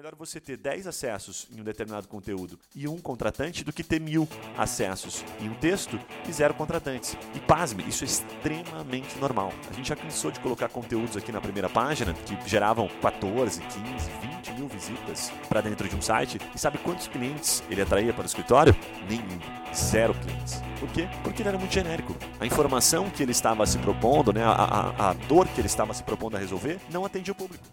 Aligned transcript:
melhor 0.00 0.14
você 0.14 0.40
ter 0.40 0.56
10 0.56 0.86
acessos 0.86 1.46
em 1.54 1.60
um 1.60 1.62
determinado 1.62 2.08
conteúdo 2.08 2.58
e 2.74 2.88
um 2.88 2.96
contratante 2.96 3.62
do 3.62 3.70
que 3.70 3.84
ter 3.84 4.00
mil 4.00 4.26
acessos 4.56 5.22
em 5.38 5.50
um 5.50 5.54
texto 5.56 6.00
e 6.26 6.32
zero 6.32 6.54
contratantes. 6.54 7.18
E 7.34 7.40
pasme, 7.40 7.84
isso 7.86 8.02
é 8.02 8.06
extremamente 8.06 9.18
normal. 9.18 9.52
A 9.68 9.74
gente 9.74 9.90
já 9.90 9.96
cansou 9.96 10.30
de 10.30 10.40
colocar 10.40 10.70
conteúdos 10.70 11.18
aqui 11.18 11.30
na 11.30 11.38
primeira 11.38 11.68
página 11.68 12.14
que 12.14 12.48
geravam 12.48 12.88
14, 13.02 13.60
15, 13.60 14.10
20 14.22 14.52
mil 14.52 14.68
visitas 14.68 15.30
para 15.50 15.60
dentro 15.60 15.86
de 15.86 15.94
um 15.94 16.00
site. 16.00 16.40
E 16.54 16.58
sabe 16.58 16.78
quantos 16.78 17.06
clientes 17.06 17.62
ele 17.68 17.82
atraía 17.82 18.14
para 18.14 18.22
o 18.22 18.26
escritório? 18.26 18.74
Nenhum. 19.06 19.38
Zero 19.74 20.14
clientes. 20.14 20.62
Por 20.78 20.88
quê? 20.92 21.10
Porque 21.22 21.42
ele 21.42 21.50
era 21.50 21.58
muito 21.58 21.74
genérico. 21.74 22.16
A 22.40 22.46
informação 22.46 23.10
que 23.10 23.22
ele 23.22 23.32
estava 23.32 23.66
se 23.66 23.76
propondo, 23.76 24.32
né, 24.32 24.44
a, 24.44 24.48
a, 24.48 25.10
a 25.10 25.12
dor 25.12 25.46
que 25.46 25.60
ele 25.60 25.68
estava 25.68 25.92
se 25.92 26.02
propondo 26.02 26.38
a 26.38 26.40
resolver, 26.40 26.80
não 26.90 27.04
atendia 27.04 27.32
o 27.32 27.36
público. 27.36 27.66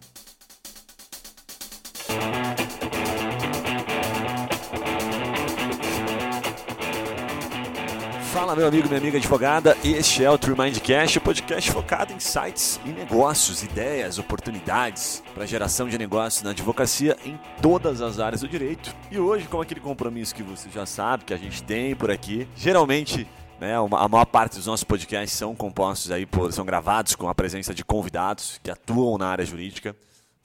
Meu 8.57 8.67
amigo, 8.67 8.87
minha 8.87 8.99
amiga 8.99 9.19
advogada. 9.19 9.77
Este 9.83 10.23
é 10.23 10.31
o 10.31 10.35
True 10.35 10.57
Mindcast, 10.57 11.19
o 11.19 11.21
podcast 11.21 11.69
focado 11.69 12.11
em 12.11 12.19
sites 12.19 12.79
e 12.83 12.89
negócios, 12.89 13.61
ideias, 13.61 14.17
oportunidades 14.17 15.21
para 15.35 15.45
geração 15.45 15.87
de 15.87 15.95
negócios 15.95 16.41
na 16.41 16.49
advocacia 16.49 17.15
em 17.23 17.39
todas 17.61 18.01
as 18.01 18.19
áreas 18.19 18.41
do 18.41 18.47
direito. 18.47 18.95
E 19.11 19.19
hoje, 19.19 19.45
com 19.47 19.61
aquele 19.61 19.79
compromisso 19.79 20.33
que 20.33 20.41
você 20.41 20.71
já 20.71 20.87
sabe 20.87 21.23
que 21.23 21.35
a 21.35 21.37
gente 21.37 21.61
tem 21.61 21.95
por 21.95 22.09
aqui, 22.09 22.47
geralmente 22.55 23.27
né, 23.61 23.75
a 23.75 24.07
maior 24.07 24.25
parte 24.25 24.55
dos 24.55 24.65
nossos 24.65 24.83
podcasts 24.83 25.37
são 25.37 25.53
compostos 25.53 26.09
aí 26.09 26.25
por, 26.25 26.51
são 26.51 26.65
gravados 26.65 27.13
com 27.13 27.29
a 27.29 27.35
presença 27.35 27.75
de 27.75 27.85
convidados 27.85 28.59
que 28.63 28.71
atuam 28.71 29.19
na 29.19 29.27
área 29.27 29.45
jurídica. 29.45 29.95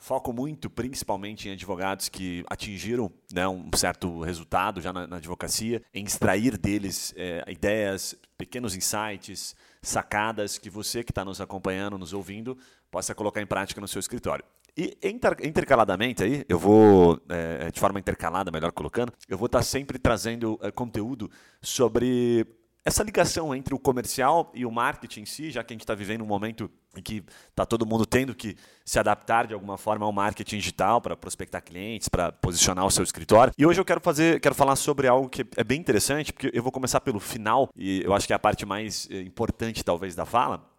Foco 0.02 0.32
muito, 0.32 0.68
principalmente, 0.68 1.48
em 1.48 1.52
advogados 1.52 2.08
que 2.08 2.44
atingiram 2.50 3.08
né, 3.32 3.46
um 3.46 3.70
certo 3.76 4.20
resultado 4.22 4.80
já 4.80 4.92
na, 4.92 5.06
na 5.06 5.18
advocacia, 5.18 5.80
em 5.94 6.04
extrair 6.04 6.58
deles 6.58 7.14
é, 7.16 7.44
ideias, 7.46 8.16
pequenos 8.36 8.74
insights, 8.74 9.54
sacadas 9.80 10.58
que 10.58 10.68
você 10.68 11.04
que 11.04 11.12
está 11.12 11.24
nos 11.24 11.40
acompanhando, 11.40 11.96
nos 11.96 12.12
ouvindo, 12.12 12.58
possa 12.90 13.14
colocar 13.14 13.40
em 13.40 13.46
prática 13.46 13.80
no 13.80 13.86
seu 13.86 14.00
escritório. 14.00 14.44
E 14.76 14.98
inter, 15.04 15.36
intercaladamente 15.44 16.24
aí, 16.24 16.44
eu 16.48 16.58
vou, 16.58 17.20
é, 17.28 17.70
de 17.70 17.78
forma 17.78 18.00
intercalada, 18.00 18.50
melhor 18.50 18.72
colocando, 18.72 19.12
eu 19.28 19.38
vou 19.38 19.46
estar 19.46 19.60
tá 19.60 19.64
sempre 19.64 20.00
trazendo 20.00 20.58
é, 20.62 20.72
conteúdo 20.72 21.30
sobre 21.60 22.44
essa 22.84 23.04
ligação 23.04 23.54
entre 23.54 23.72
o 23.72 23.78
comercial 23.78 24.50
e 24.52 24.66
o 24.66 24.70
marketing 24.72 25.20
em 25.20 25.26
si, 25.26 25.52
já 25.52 25.62
que 25.62 25.72
a 25.72 25.74
gente 25.74 25.82
está 25.82 25.94
vivendo 25.94 26.22
um 26.22 26.26
momento 26.26 26.68
em 26.96 27.02
que 27.02 27.24
está 27.50 27.64
todo 27.64 27.86
mundo 27.86 28.04
tendo 28.04 28.34
que 28.34 28.56
se 28.84 28.98
adaptar 28.98 29.46
de 29.46 29.54
alguma 29.54 29.78
forma 29.78 30.04
ao 30.04 30.12
marketing 30.12 30.56
digital 30.56 31.00
para 31.00 31.16
prospectar 31.16 31.62
clientes, 31.62 32.08
para 32.08 32.32
posicionar 32.32 32.84
o 32.84 32.90
seu 32.90 33.04
escritório. 33.04 33.52
E 33.56 33.64
hoje 33.64 33.80
eu 33.80 33.84
quero 33.84 34.00
fazer, 34.00 34.40
quero 34.40 34.54
falar 34.54 34.76
sobre 34.76 35.06
algo 35.06 35.28
que 35.28 35.46
é 35.56 35.64
bem 35.64 35.80
interessante, 35.80 36.32
porque 36.32 36.50
eu 36.52 36.62
vou 36.62 36.72
começar 36.72 37.00
pelo 37.00 37.20
final 37.20 37.68
e 37.76 38.02
eu 38.04 38.12
acho 38.12 38.26
que 38.26 38.32
é 38.32 38.36
a 38.36 38.38
parte 38.38 38.66
mais 38.66 39.08
eh, 39.10 39.20
importante 39.20 39.84
talvez 39.84 40.14
da 40.14 40.26
fala, 40.26 40.71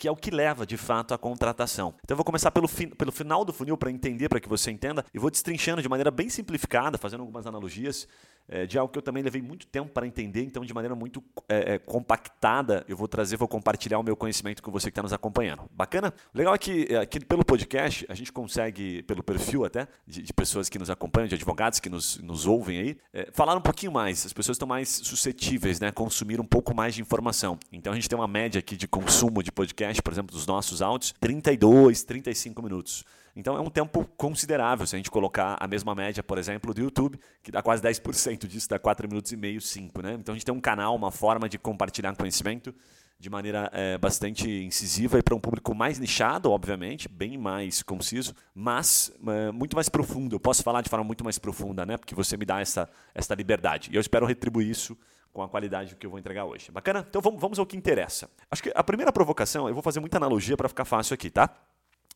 que 0.00 0.08
é 0.08 0.10
o 0.10 0.16
que 0.16 0.30
leva 0.30 0.64
de 0.64 0.78
fato 0.78 1.12
à 1.12 1.18
contratação. 1.18 1.94
Então 2.02 2.14
eu 2.14 2.16
vou 2.16 2.24
começar 2.24 2.50
pelo, 2.50 2.66
fi 2.66 2.86
pelo 2.86 3.12
final 3.12 3.44
do 3.44 3.52
funil 3.52 3.76
para 3.76 3.90
entender, 3.90 4.30
para 4.30 4.40
que 4.40 4.48
você 4.48 4.70
entenda, 4.70 5.04
e 5.12 5.18
vou 5.18 5.30
destrinchando 5.30 5.82
de 5.82 5.88
maneira 5.90 6.10
bem 6.10 6.30
simplificada, 6.30 6.96
fazendo 6.96 7.20
algumas 7.20 7.46
analogias 7.46 8.08
é, 8.48 8.66
de 8.66 8.78
algo 8.78 8.92
que 8.92 8.98
eu 8.98 9.02
também 9.02 9.22
levei 9.22 9.40
muito 9.40 9.66
tempo 9.66 9.90
para 9.90 10.06
entender, 10.06 10.42
então 10.42 10.64
de 10.64 10.74
maneira 10.74 10.94
muito 10.94 11.22
é, 11.48 11.78
compactada 11.78 12.84
eu 12.88 12.96
vou 12.96 13.06
trazer, 13.06 13.36
vou 13.36 13.46
compartilhar 13.46 13.98
o 13.98 14.02
meu 14.02 14.16
conhecimento 14.16 14.62
com 14.62 14.70
você 14.70 14.86
que 14.86 14.92
está 14.92 15.02
nos 15.02 15.12
acompanhando. 15.12 15.62
Bacana? 15.70 16.12
O 16.34 16.38
legal 16.38 16.54
é 16.54 16.58
que 16.58 16.94
aqui 16.96 17.24
pelo 17.24 17.44
podcast 17.44 18.04
a 18.08 18.14
gente 18.14 18.32
consegue, 18.32 19.02
pelo 19.04 19.22
perfil 19.22 19.64
até, 19.64 19.86
de, 20.06 20.22
de 20.22 20.32
pessoas 20.32 20.68
que 20.68 20.78
nos 20.78 20.90
acompanham, 20.90 21.28
de 21.28 21.34
advogados 21.36 21.78
que 21.78 21.88
nos, 21.88 22.18
nos 22.18 22.46
ouvem 22.46 22.78
aí, 22.78 22.98
é, 23.12 23.28
falar 23.32 23.54
um 23.56 23.60
pouquinho 23.60 23.92
mais. 23.92 24.26
As 24.26 24.32
pessoas 24.32 24.56
estão 24.56 24.66
mais 24.66 24.88
suscetíveis, 24.88 25.78
né, 25.78 25.92
consumir 25.92 26.40
um 26.40 26.46
pouco 26.46 26.74
mais 26.74 26.94
de 26.94 27.02
informação. 27.02 27.58
Então 27.70 27.92
a 27.92 27.94
gente 27.94 28.08
tem 28.08 28.18
uma 28.18 28.28
média 28.28 28.58
aqui 28.58 28.76
de 28.76 28.88
consumo 28.88 29.42
de 29.42 29.52
podcast, 29.52 29.89
por 29.98 30.12
exemplo, 30.12 30.36
dos 30.36 30.46
nossos 30.46 30.82
áudios, 30.82 31.14
32, 31.18 32.04
35 32.04 32.62
minutos. 32.62 33.04
Então 33.34 33.56
é 33.56 33.60
um 33.60 33.70
tempo 33.70 34.04
considerável 34.16 34.86
se 34.86 34.94
a 34.94 34.98
gente 34.98 35.10
colocar 35.10 35.56
a 35.58 35.66
mesma 35.66 35.94
média, 35.94 36.22
por 36.22 36.38
exemplo, 36.38 36.74
do 36.74 36.80
YouTube, 36.80 37.18
que 37.42 37.50
dá 37.50 37.62
quase 37.62 37.82
10% 37.82 38.46
disso, 38.46 38.68
dá 38.68 38.78
4 38.78 39.08
minutos 39.08 39.32
e 39.32 39.36
meio, 39.36 39.60
5. 39.60 40.02
Né? 40.02 40.12
Então 40.14 40.34
a 40.34 40.36
gente 40.36 40.44
tem 40.44 40.54
um 40.54 40.60
canal, 40.60 40.94
uma 40.94 41.10
forma 41.10 41.48
de 41.48 41.58
compartilhar 41.58 42.14
conhecimento 42.14 42.74
de 43.20 43.28
maneira 43.28 43.70
é, 43.74 43.98
bastante 43.98 44.48
incisiva 44.48 45.18
e 45.18 45.22
para 45.22 45.34
um 45.34 45.40
público 45.40 45.74
mais 45.74 45.98
nichado, 45.98 46.50
obviamente, 46.50 47.06
bem 47.06 47.36
mais 47.36 47.82
conciso, 47.82 48.34
mas 48.54 49.12
é, 49.28 49.52
muito 49.52 49.76
mais 49.76 49.90
profundo. 49.90 50.34
Eu 50.34 50.40
posso 50.40 50.62
falar 50.62 50.80
de 50.80 50.88
forma 50.88 51.04
muito 51.04 51.22
mais 51.22 51.38
profunda, 51.38 51.84
né? 51.84 51.98
Porque 51.98 52.14
você 52.14 52.34
me 52.38 52.46
dá 52.46 52.60
essa, 52.60 52.88
essa 53.14 53.34
liberdade. 53.34 53.90
E 53.92 53.94
eu 53.94 54.00
espero 54.00 54.24
retribuir 54.24 54.70
isso 54.70 54.96
com 55.34 55.42
a 55.42 55.48
qualidade 55.50 55.96
que 55.96 56.06
eu 56.06 56.10
vou 56.10 56.18
entregar 56.18 56.46
hoje. 56.46 56.72
Bacana? 56.72 57.04
Então 57.06 57.20
vamos, 57.20 57.38
vamos 57.38 57.58
ao 57.58 57.66
que 57.66 57.76
interessa. 57.76 58.30
Acho 58.50 58.62
que 58.62 58.72
a 58.74 58.82
primeira 58.82 59.12
provocação, 59.12 59.68
eu 59.68 59.74
vou 59.74 59.82
fazer 59.82 60.00
muita 60.00 60.16
analogia 60.16 60.56
para 60.56 60.68
ficar 60.68 60.86
fácil 60.86 61.12
aqui, 61.12 61.28
tá? 61.28 61.54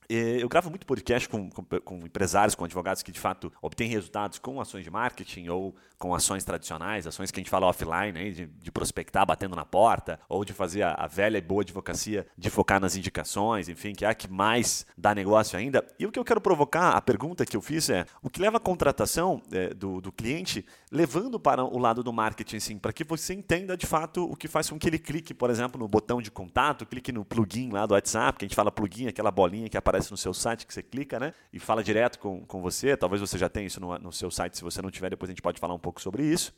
Eu 0.08 0.48
gravo 0.48 0.70
muito 0.70 0.86
podcast 0.86 1.28
com, 1.28 1.48
com, 1.50 1.64
com, 1.64 1.98
empresários, 1.98 2.54
com 2.54 2.64
advogados 2.64 3.02
que 3.02 3.12
de 3.12 3.20
fato 3.20 3.52
obtêm 3.62 3.88
resultados 3.88 4.38
com 4.38 4.60
ações 4.60 4.84
de 4.84 4.90
marketing 4.90 5.48
ou 5.48 5.74
com 5.98 6.14
ações 6.14 6.44
tradicionais, 6.44 7.06
ações 7.06 7.30
que 7.30 7.40
a 7.40 7.42
gente 7.42 7.50
fala 7.50 7.66
offline, 7.66 8.18
aí, 8.18 8.32
de, 8.32 8.46
de 8.46 8.70
prospectar 8.70 9.24
batendo 9.24 9.56
na 9.56 9.64
porta, 9.64 10.20
ou 10.28 10.44
de 10.44 10.52
fazer 10.52 10.82
a, 10.82 10.92
a, 10.92 11.06
velha 11.06 11.38
e 11.38 11.40
boa 11.40 11.62
advocacia 11.62 12.26
de 12.36 12.50
focar 12.50 12.78
nas 12.80 12.96
indicações, 12.96 13.68
enfim, 13.68 13.94
que 13.94 14.04
é 14.04 14.08
a 14.08 14.14
que 14.14 14.28
mais 14.28 14.84
dá 14.98 15.14
negócio 15.14 15.58
ainda. 15.58 15.82
E 15.98 16.06
o 16.06 16.12
que 16.12 16.18
eu 16.18 16.24
quero 16.24 16.40
provocar, 16.40 16.90
a 16.90 17.00
pergunta 17.00 17.46
que 17.46 17.56
eu 17.56 17.62
fiz 17.62 17.88
é: 17.88 18.04
o 18.22 18.28
que 18.28 18.40
leva 18.40 18.58
a 18.58 18.60
contratação 18.60 19.40
é, 19.50 19.72
do, 19.72 20.00
do 20.00 20.12
cliente 20.12 20.64
levando 20.92 21.40
para 21.40 21.64
o 21.64 21.78
lado 21.78 22.02
do 22.02 22.12
marketing, 22.12 22.60
sim, 22.60 22.78
para 22.78 22.92
que 22.92 23.02
você 23.02 23.32
entenda 23.32 23.76
de 23.76 23.86
fato 23.86 24.30
o 24.30 24.36
que 24.36 24.46
faz 24.46 24.68
com 24.68 24.78
que 24.78 24.88
ele 24.88 24.98
clique, 24.98 25.32
por 25.32 25.48
exemplo, 25.48 25.78
no 25.80 25.88
botão 25.88 26.20
de 26.20 26.30
contato, 26.30 26.84
clique 26.84 27.12
no 27.12 27.24
plugin 27.24 27.70
lá 27.70 27.86
do 27.86 27.94
WhatsApp, 27.94 28.38
que 28.38 28.44
a 28.44 28.48
gente 28.48 28.56
fala 28.56 28.70
plugin, 28.70 29.06
aquela 29.06 29.30
bolinha 29.30 29.68
que 29.68 29.76
aparece 29.76 29.93
aparece 29.94 30.10
no 30.10 30.16
seu 30.16 30.34
site, 30.34 30.66
que 30.66 30.74
você 30.74 30.82
clica, 30.82 31.20
né? 31.20 31.32
E 31.52 31.58
fala 31.58 31.82
direto 31.82 32.18
com, 32.18 32.44
com 32.44 32.60
você. 32.60 32.96
Talvez 32.96 33.20
você 33.20 33.38
já 33.38 33.48
tenha 33.48 33.66
isso 33.66 33.80
no, 33.80 33.96
no 33.98 34.12
seu 34.12 34.30
site, 34.30 34.56
se 34.56 34.62
você 34.62 34.82
não 34.82 34.90
tiver, 34.90 35.10
depois 35.10 35.28
a 35.28 35.32
gente 35.32 35.42
pode 35.42 35.60
falar 35.60 35.74
um 35.74 35.78
pouco 35.78 36.00
sobre 36.00 36.24
isso. 36.24 36.52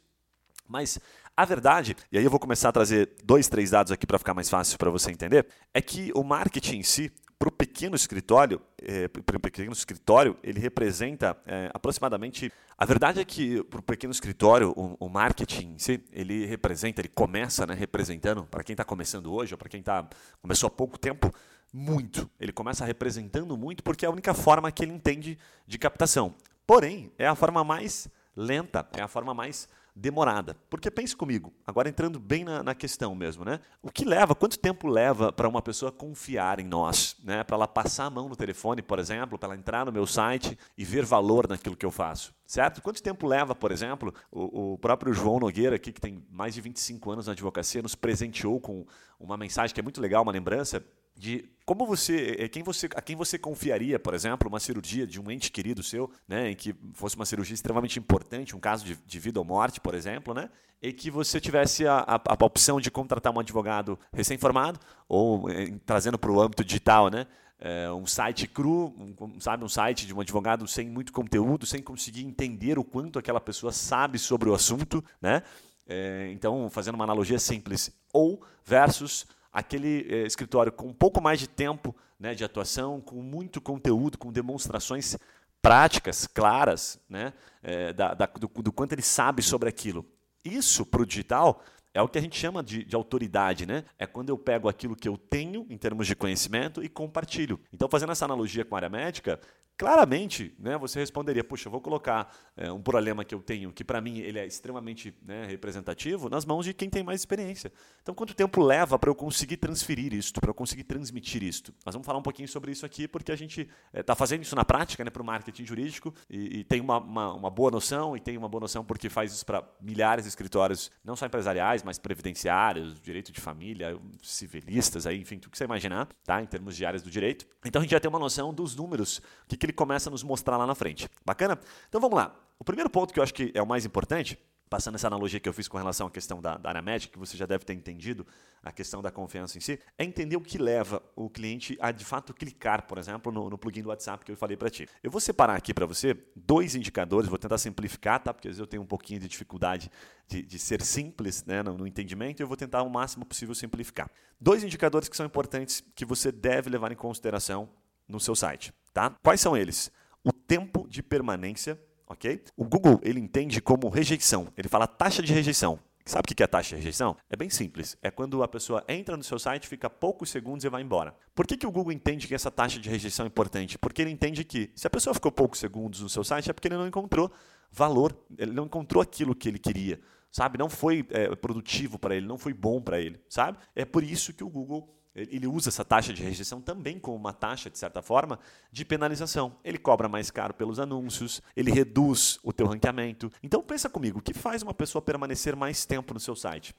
Mas 0.69 0.99
a 1.37 1.45
verdade, 1.45 1.97
e 2.11 2.19
aí 2.19 2.25
eu 2.25 2.31
vou 2.31 2.41
começar 2.41 2.71
a 2.71 2.73
trazer 2.73 3.11
dois, 3.23 3.49
três 3.49 3.71
dados 3.71 3.93
aqui 3.93 4.07
para 4.07 4.19
ficar 4.19 4.35
mais 4.35 4.49
fácil 4.49 4.77
para 4.79 4.91
você 4.91 5.13
entender, 5.13 5.47
é 5.73 5.81
que 5.81 6.11
o 6.15 6.25
marketing 6.25 6.79
em 6.79 6.83
si, 6.83 7.13
para 7.39 7.49
o 7.49 7.53
pequeno 7.53 7.95
escritório, 7.95 8.61
é, 8.83 9.07
para 9.07 9.37
o 9.37 9.41
pequeno 9.41 9.71
escritório, 9.71 10.37
ele 10.43 10.59
representa 10.59 11.37
é, 11.47 11.71
aproximadamente. 11.73 12.51
A 12.77 12.85
verdade 12.85 13.21
é 13.21 13.25
que 13.25 13.63
para 13.65 13.79
o 13.79 13.83
pequeno 13.83 14.11
escritório, 14.11 14.73
o, 14.75 14.97
o, 14.99 15.09
marketing 15.09 15.75
em 15.75 15.79
si, 15.79 16.03
ele 16.11 16.47
representa, 16.47 17.01
ele 17.01 17.11
começa 17.11 17.67
né, 17.67 17.75
representando, 17.75 18.45
para 18.45 18.65
quem 18.65 18.73
está 18.73 18.85
começando 18.85 19.33
hoje 19.33 19.55
ou 19.55 19.59
para 19.59 19.69
quem 19.69 19.83
tá, 19.83 20.09
começou 20.41 20.67
há 20.67 20.71
pouco 20.71 20.99
tempo, 20.99 21.33
muito. 21.77 22.31
Ele 22.41 22.53
começa 22.53 22.87
representando 22.87 23.55
muito 23.55 23.83
porque 23.83 24.07
é 24.07 24.09
a 24.09 24.11
única 24.11 24.33
forma 24.33 24.73
que 24.73 24.83
ele 24.83 24.93
entende 24.93 25.39
de 25.67 25.79
captação. 25.79 26.35
Porém, 26.67 27.13
é 27.19 27.27
a 27.27 27.35
forma 27.35 27.63
mais 27.63 28.09
lenta, 28.35 28.89
é 28.97 29.03
a 29.03 29.09
forma 29.09 29.35
mais 29.35 29.69
demorada. 29.95 30.57
Porque 30.71 30.91
pense 30.91 31.15
comigo, 31.15 31.53
agora 31.67 31.87
entrando 31.87 32.19
bem 32.19 32.45
na, 32.45 32.63
na 32.63 32.75
questão 32.75 33.15
mesmo, 33.15 33.45
né? 33.45 33.61
O 33.83 33.91
que 33.91 34.07
leva, 34.07 34.35
quanto 34.35 34.59
tempo 34.59 34.89
leva 34.89 35.31
para 35.31 35.47
uma 35.47 35.61
pessoa 35.61 35.93
confiar 35.93 36.61
em 36.61 36.65
nós, 36.65 37.15
né? 37.23 37.45
Para 37.45 37.57
ela 37.57 37.69
passar 37.69 38.07
a 38.07 38.11
mão 38.11 38.27
no 38.27 38.37
telefone, 38.37 38.81
por 38.81 38.99
exemplo, 38.99 39.39
para 39.39 39.49
ela 39.49 39.57
entrar 39.57 39.85
no 39.85 39.93
meu 39.93 40.07
site 40.07 40.59
e 40.79 40.85
ver 40.85 41.05
valor 41.05 41.47
naquilo 41.47 41.77
que 41.77 41.85
eu 41.85 41.91
faço, 41.91 42.35
certo? 42.47 42.81
Quanto 42.81 43.03
tempo 43.03 43.27
leva, 43.27 43.55
por 43.55 43.71
exemplo, 43.71 44.15
o, 44.33 44.73
o 44.73 44.79
próprio 44.79 45.13
João 45.13 45.39
Nogueira 45.39 45.77
aqui, 45.77 45.93
que 45.93 46.01
tem 46.01 46.25
mais 46.31 46.55
de 46.55 46.63
25 46.63 47.11
anos 47.11 47.27
na 47.27 47.33
advocacia, 47.33 47.83
nos 47.83 47.95
presenteou 47.95 48.59
com 48.59 48.87
uma 49.21 49.37
mensagem 49.37 49.75
que 49.75 49.81
é 49.81 49.83
muito 49.83 50.01
legal, 50.01 50.23
uma 50.23 50.33
lembrança 50.33 50.83
de 51.17 51.49
como 51.65 51.85
você, 51.85 52.37
é, 52.39 52.49
quem 52.49 52.63
você, 52.63 52.89
a 52.95 53.03
quem 53.03 53.17
você 53.17 53.39
confiaria, 53.39 53.99
por 53.99 54.15
exemplo, 54.15 54.49
uma 54.49 54.61
cirurgia 54.61 55.07
de 55.07 55.21
um 55.21 55.31
ente 55.31 55.51
querido 55.51 55.83
seu, 55.83 56.11
né, 56.29 56.51
em 56.51 56.55
que 56.55 56.75
fosse 56.95 57.17
uma 57.17 57.27
cirurgia 57.27 57.55
extremamente 57.55 57.99
importante, 57.99 58.55
um 58.55 58.61
caso 58.61 58.85
de, 58.85 58.95
de 58.95 59.19
vida 59.19 59.41
ou 59.41 59.45
morte, 59.45 59.81
por 59.81 59.95
exemplo, 59.95 60.33
né, 60.33 60.49
e 60.81 60.93
que 60.93 61.11
você 61.11 61.41
tivesse 61.41 61.87
a, 61.87 61.99
a, 62.07 62.15
a 62.15 62.45
opção 62.45 62.81
de 62.81 62.91
contratar 62.91 63.35
um 63.35 63.41
advogado 63.41 63.99
recém-formado 64.13 64.79
ou 65.09 65.51
em, 65.51 65.75
eh, 65.75 65.81
trazendo 65.85 66.19
para 66.19 66.31
o 66.31 66.41
âmbito 66.41 66.65
digital, 66.65 67.09
né, 67.11 67.27
é, 67.59 67.91
um 67.91 68.07
site 68.07 68.47
cru, 68.47 68.95
um, 69.21 69.41
sabe, 69.41 69.65
um 69.65 69.69
site 69.69 70.07
de 70.07 70.15
um 70.15 70.21
advogado 70.21 70.69
sem 70.69 70.89
muito 70.89 71.13
conteúdo, 71.13 71.67
sem 71.67 71.83
conseguir 71.83 72.25
entender 72.25 72.79
o 72.79 72.85
quanto 72.85 73.19
aquela 73.19 73.41
pessoa 73.41 73.73
sabe 73.73 74.19
sobre 74.19 74.49
o 74.49 74.55
assunto, 74.55 75.03
né? 75.21 75.43
É, 75.89 76.29
então, 76.33 76.69
fazendo 76.69 76.97
uma 76.97 77.05
analogia 77.05 77.39
simples, 77.39 77.91
ou 78.13 78.43
versus 78.65 79.27
aquele 79.57 80.07
é, 80.11 80.27
escritório 80.27 80.71
com 80.71 80.89
um 80.89 80.93
pouco 80.93 81.19
mais 81.19 81.41
de 81.41 81.49
tempo 81.49 81.97
né, 82.21 82.35
de 82.35 82.45
atuação, 82.45 83.01
com 83.01 83.23
muito 83.23 83.59
conteúdo, 83.59 84.19
com 84.19 84.31
demonstrações 84.31 85.17
práticas, 85.63 86.27
claras, 86.27 87.01
né, 87.09 87.33
é, 87.63 87.91
da, 87.95 88.13
da, 88.13 88.27
do, 88.27 88.49
do, 88.49 88.71
quanto 88.71 88.93
ele 88.93 89.01
sabe 89.01 89.43
sobre 89.43 89.67
aquilo. 89.67 90.05
Isso 90.45 90.85
para 90.85 91.01
o 91.01 91.07
digital 91.07 91.63
é 91.95 92.03
o 92.03 92.09
que 92.09 92.19
a 92.19 92.21
gente 92.21 92.39
chama 92.39 92.63
de, 92.63 92.85
de, 92.85 92.95
autoridade, 92.95 93.65
né? 93.65 93.83
É 93.99 94.07
quando 94.07 94.29
eu 94.29 94.37
pego 94.37 94.69
aquilo 94.69 94.95
que 94.95 95.09
eu 95.09 95.17
tenho 95.17 95.67
em 95.71 95.79
termos 95.79 96.07
de 96.07 96.15
conhecimento 96.15 96.85
e 96.85 96.89
compartilho. 96.91 97.59
Então, 97.73 97.89
fazendo 97.89 98.13
essa 98.13 98.27
analogia 98.27 98.63
com 98.63 98.75
a 98.75 98.79
área 98.79 98.91
médica, 98.91 99.41
claramente 99.77 100.55
né, 100.59 100.77
você 100.79 100.99
responderia, 100.99 101.45
puxa, 101.45 101.69
eu 101.69 101.73
vou 101.73 101.81
colocar 101.81 102.35
é, 102.57 102.73
um 102.73 102.81
problema 102.81 103.25
que 103.25 103.35
eu 103.35 103.43
tenho, 103.43 103.73
que 103.73 103.85
para 103.85 104.01
mim 104.01 104.19
ele 104.21 104.39
é 104.39 104.47
extremamente 104.47 105.15
né, 105.23 105.47
representativo, 105.47 106.31
nas 106.31 106.45
mãos 106.45 106.65
de 106.65 106.73
quem 106.73 106.89
tem 106.89 107.03
mais 107.03 107.21
experiência. 107.21 107.71
Então, 108.03 108.15
quanto 108.15 108.35
tempo 108.35 108.63
leva 108.63 108.99
para 108.99 109.11
eu 109.11 109.15
conseguir 109.15 109.59
transferir 109.59 110.15
isto, 110.15 110.41
para 110.41 110.51
eu 110.51 110.55
conseguir 110.55 110.85
transmitir 110.85 111.43
isto? 111.43 111.75
Nós 111.85 111.95
vamos 111.95 112.07
falar 112.07 112.19
um 112.19 112.23
pouquinho 112.23 112.49
sobre 112.49 112.73
isso 112.73 112.87
aqui, 112.87 113.07
porque 113.07 113.31
a 113.31 113.37
gente 113.37 113.69
está 113.93 114.15
é, 114.15 114.17
fazendo 114.17 114.43
isso 114.43 114.57
na 114.57 114.65
prática 114.65 115.05
né, 115.05 115.11
para 115.11 115.21
o 115.21 115.25
marketing 115.25 115.67
jurídico 115.67 116.15
e, 116.31 116.61
e 116.61 116.65
tem 116.65 116.81
uma, 116.81 116.99
uma, 116.99 117.35
uma, 117.35 117.51
boa 117.51 117.71
noção, 117.71 118.17
e 118.17 118.21
tem 118.21 118.39
uma 118.39 118.49
boa 118.49 118.63
noção 118.63 118.85
porque 118.85 119.11
faz 119.11 119.33
isso 119.33 119.45
para 119.45 119.63
milhares 119.81 120.25
de 120.25 120.29
escritórios, 120.31 120.91
não 121.05 121.15
só 121.15 121.27
empresariais, 121.27 121.83
mas 121.83 121.99
previdenciários, 121.99 122.99
direito 123.01 123.31
de 123.31 123.41
família, 123.41 123.99
civilistas, 124.23 125.07
aí, 125.07 125.21
enfim, 125.21 125.39
tudo 125.39 125.53
que 125.53 125.59
você 125.59 125.65
imaginar, 125.65 126.09
tá, 126.25 126.41
em 126.41 126.47
termos 126.47 126.77
de 126.77 126.87
áreas 126.87 127.03
do 127.03 127.11
direito. 127.11 127.47
Então, 127.65 127.81
a 127.81 127.83
gente 127.83 127.91
já 127.91 128.01
tem 128.01 128.09
uma 128.09 128.19
noção 128.19 128.55
dos 128.55 128.75
números, 128.75 129.21
que, 129.47 129.66
ele 129.67 129.73
começa 129.73 130.09
a 130.09 130.13
nos 130.13 130.23
mostrar 130.23 130.57
lá 130.57 130.67
na 130.67 130.75
frente. 130.75 131.09
Bacana? 131.25 131.59
Então 131.89 132.01
vamos 132.01 132.17
lá. 132.17 132.35
O 132.59 132.65
primeiro 132.65 132.89
ponto 132.89 133.13
que 133.13 133.21
eu 133.21 133.23
acho 133.23 133.35
que 133.35 133.53
é 133.55 133.63
o 133.63 133.67
mais 133.67 133.85
importante, 133.85 134.39
passando 134.69 134.97
essa 134.97 135.07
analogia 135.07 135.39
que 135.39 135.49
eu 135.49 135.53
fiz 135.53 135.69
com 135.69 135.77
relação 135.77 136.07
à 136.07 136.11
questão 136.11 136.41
da, 136.41 136.57
da 136.57 136.69
área 136.69 136.83
médica, 136.83 137.13
que 137.13 137.19
você 137.19 137.37
já 137.37 137.47
deve 137.47 137.65
ter 137.65 137.73
entendido, 137.73 138.27
a 138.63 138.73
questão 138.73 139.01
da 139.01 139.13
confiança 139.13 139.57
em 139.57 139.61
si, 139.61 139.79
é 139.97 140.05
entender 140.05 140.37
o 140.37 140.41
que 140.41 140.59
leva 140.59 141.01
o 141.15 141.31
cliente 141.31 141.79
a 141.81 141.93
de 141.93 142.05
fato 142.05 142.35
clicar, 142.35 142.87
por 142.87 142.99
exemplo, 142.99 143.31
no, 143.31 143.49
no 143.49 143.57
plugin 143.57 143.83
do 143.83 143.91
WhatsApp 143.91 144.25
que 144.25 144.33
eu 144.33 144.37
falei 144.37 144.57
para 144.57 144.69
ti. 144.69 144.89
Eu 145.03 145.11
vou 145.11 145.21
separar 145.21 145.55
aqui 145.55 145.73
para 145.73 145.87
você 145.87 146.17
dois 146.35 146.75
indicadores, 146.75 147.29
vou 147.29 147.39
tentar 147.39 147.59
simplificar, 147.59 148.21
tá? 148.21 148.35
Porque 148.35 148.49
às 148.49 148.53
vezes 148.53 148.61
eu 148.61 148.67
tenho 148.67 148.83
um 148.83 148.87
pouquinho 148.87 149.21
de 149.21 149.29
dificuldade 149.29 149.91
de, 150.27 150.43
de 150.43 150.59
ser 150.59 150.83
simples 150.83 151.45
né, 151.45 151.63
no, 151.63 151.79
no 151.79 151.87
entendimento 151.87 152.41
e 152.41 152.43
eu 152.43 152.49
vou 152.49 152.57
tentar 152.57 152.83
o 152.83 152.91
máximo 152.91 153.25
possível 153.25 153.55
simplificar. 153.55 154.11
Dois 154.41 154.65
indicadores 154.65 155.09
que 155.09 155.17
são 155.17 155.27
importantes 155.27 155.83
que 155.95 156.05
você 156.05 156.33
deve 156.33 156.69
levar 156.69 156.91
em 156.91 156.97
consideração 156.97 157.69
no 158.09 158.19
seu 158.19 158.35
site, 158.35 158.73
tá? 158.97 159.15
Quais 159.23 159.43
são 159.43 159.55
eles? 159.55 159.93
O 160.25 160.33
tempo 160.33 160.89
de 160.89 161.03
permanência, 161.03 161.79
ok? 162.07 162.43
O 162.57 162.65
Google 162.65 162.99
ele 163.03 163.21
entende 163.21 163.61
como 163.61 163.91
rejeição. 163.91 164.49
Ele 164.57 164.69
fala 164.69 164.87
taxa 164.87 165.23
de 165.23 165.35
rejeição. 165.35 165.79
Sabe 166.07 166.23
o 166.25 166.35
que 166.35 166.43
é 166.43 166.47
taxa 166.47 166.71
de 166.71 166.77
rejeição? 166.77 167.15
É 167.29 167.37
bem 167.37 167.51
simples. 167.51 167.99
É 168.01 168.11
quando 168.11 168.43
a 168.43 168.49
pessoa 168.49 168.83
entra 168.89 169.15
no 169.15 169.23
seu 169.23 169.39
site, 169.39 169.69
fica 169.69 169.91
poucos 169.91 170.31
segundos 170.31 170.65
e 170.65 170.71
vai 170.71 170.81
embora. 170.81 171.15
Por 171.35 171.47
que, 171.47 171.59
que 171.59 171.67
o 171.67 171.71
Google 171.71 171.93
entende 171.93 172.27
que 172.27 172.35
essa 172.35 172.51
taxa 172.51 172.81
de 172.81 172.89
rejeição 172.89 173.27
é 173.27 173.29
importante? 173.29 173.77
Porque 173.77 174.01
ele 174.01 174.11
entende 174.11 174.43
que 174.45 174.71
se 174.75 174.87
a 174.87 174.91
pessoa 174.91 175.13
ficou 175.13 175.31
poucos 175.31 175.59
segundos 175.59 176.01
no 176.01 176.09
seu 176.09 176.25
site, 176.25 176.49
é 176.49 176.55
porque 176.55 176.69
ele 176.69 176.77
não 176.77 176.87
encontrou 176.87 177.31
valor, 177.71 178.17
ele 178.39 178.53
não 178.53 178.65
encontrou 178.65 179.03
aquilo 179.03 179.35
que 179.35 179.47
ele 179.47 179.59
queria, 179.59 180.01
sabe? 180.33 180.57
Não 180.57 180.71
foi 180.71 181.07
é, 181.11 181.37
produtivo 181.37 181.99
para 181.99 182.17
ele, 182.17 182.27
não 182.27 182.39
foi 182.39 182.55
bom 182.55 182.81
para 182.81 182.99
ele, 182.99 183.21
sabe? 183.29 183.59
É 183.75 183.85
por 183.85 184.03
isso 184.03 184.33
que 184.33 184.43
o 184.43 184.49
Google 184.49 184.89
ele 185.17 185.47
usa 185.47 185.71
essa 185.71 185.85
taxa 185.85 186.13
de 186.13 186.23
rejeição 186.23 186.61
também 186.61 186.99
como 186.99 187.17
uma 187.17 187.33
taxa, 187.33 187.71
de 187.71 187.79
certa 187.79 188.03
forma, 188.03 188.39
de 188.71 188.85
penalização. 188.85 189.57
Ele 189.65 189.79
cobra 189.79 190.09
mais 190.09 190.31
caro 190.31 190.53
pelos 190.53 190.79
anúncios, 190.79 191.41
ele 191.57 191.71
reduz 191.71 192.39
o 192.43 192.53
teu 192.53 192.67
ranqueamento. 192.67 193.33
Então 193.43 193.63
pensa 193.63 193.89
comigo, 193.89 194.19
o 194.19 194.23
que 194.23 194.35
faz 194.35 194.63
uma 194.63 194.75
pessoa 194.75 195.01
permanecer 195.01 195.57
mais 195.57 195.87
tempo 195.87 196.13
no 196.13 196.21
seu 196.21 196.37
site? 196.37 196.75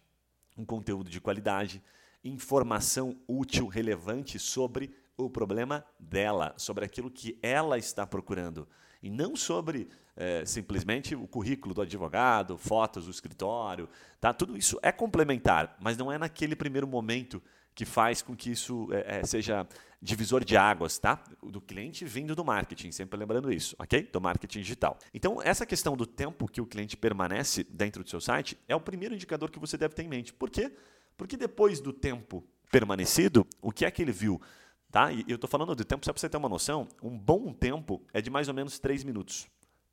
Um 0.55 0.63
conteúdo 0.63 1.09
de 1.09 1.19
qualidade, 1.19 1.81
informação 2.23 3.17
útil, 3.27 3.65
relevante 3.67 4.37
sobre 4.37 4.93
o 5.17 5.29
problema 5.29 5.83
dela, 5.99 6.53
sobre 6.57 6.85
aquilo 6.85 7.09
que 7.09 7.39
ela 7.41 7.77
está 7.77 8.05
procurando. 8.05 8.67
E 9.01 9.09
não 9.09 9.35
sobre 9.35 9.89
é, 10.15 10.45
simplesmente 10.45 11.15
o 11.15 11.27
currículo 11.27 11.73
do 11.73 11.81
advogado, 11.81 12.57
fotos 12.57 13.05
do 13.05 13.11
escritório. 13.11 13.89
Tá? 14.19 14.31
Tudo 14.33 14.57
isso 14.57 14.79
é 14.83 14.91
complementar, 14.91 15.75
mas 15.79 15.97
não 15.97 16.11
é 16.11 16.17
naquele 16.17 16.55
primeiro 16.55 16.87
momento 16.87 17.41
que 17.77 17.85
faz 17.85 18.23
com 18.23 18.35
que 18.35 18.49
isso 18.49 18.89
é, 18.91 19.19
é, 19.19 19.23
seja 19.23 19.67
divisor 20.01 20.43
de 20.43 20.57
águas, 20.57 20.97
tá? 20.97 21.23
Do 21.43 21.61
cliente 21.61 22.03
vindo 22.05 22.35
do 22.35 22.43
marketing, 22.43 22.91
sempre 22.91 23.19
lembrando 23.19 23.53
isso, 23.53 23.75
ok? 23.77 24.01
Do 24.11 24.19
marketing 24.19 24.61
digital. 24.61 24.97
Então, 25.13 25.39
essa 25.43 25.63
questão 25.63 25.95
do 25.95 26.07
tempo 26.07 26.47
que 26.47 26.59
o 26.59 26.65
cliente 26.65 26.97
permanece 26.97 27.63
dentro 27.63 28.03
do 28.03 28.09
seu 28.09 28.19
site 28.19 28.57
é 28.67 28.75
o 28.75 28.81
primeiro 28.81 29.13
indicador 29.13 29.51
que 29.51 29.59
você 29.59 29.77
deve 29.77 29.93
ter 29.93 30.01
em 30.01 30.07
mente. 30.07 30.33
Por 30.33 30.49
quê? 30.49 30.75
Porque 31.15 31.37
depois 31.37 31.79
do 31.79 31.93
tempo 31.93 32.43
permanecido, 32.71 33.45
o 33.61 33.71
que 33.71 33.85
é 33.85 33.91
que 33.91 34.01
ele 34.01 34.11
viu? 34.11 34.41
Tá? 34.91 35.11
E 35.11 35.23
eu 35.27 35.35
estou 35.35 35.47
falando 35.47 35.75
do 35.75 35.85
tempo 35.85 36.03
só 36.03 36.11
para 36.11 36.19
você 36.19 36.27
ter 36.27 36.37
uma 36.37 36.49
noção. 36.49 36.87
Um 37.03 37.15
bom 37.15 37.53
tempo 37.53 38.01
é 38.11 38.19
de 38.23 38.31
mais 38.31 38.47
ou 38.47 38.55
menos 38.55 38.79
3 38.79 39.03
minutos. 39.03 39.47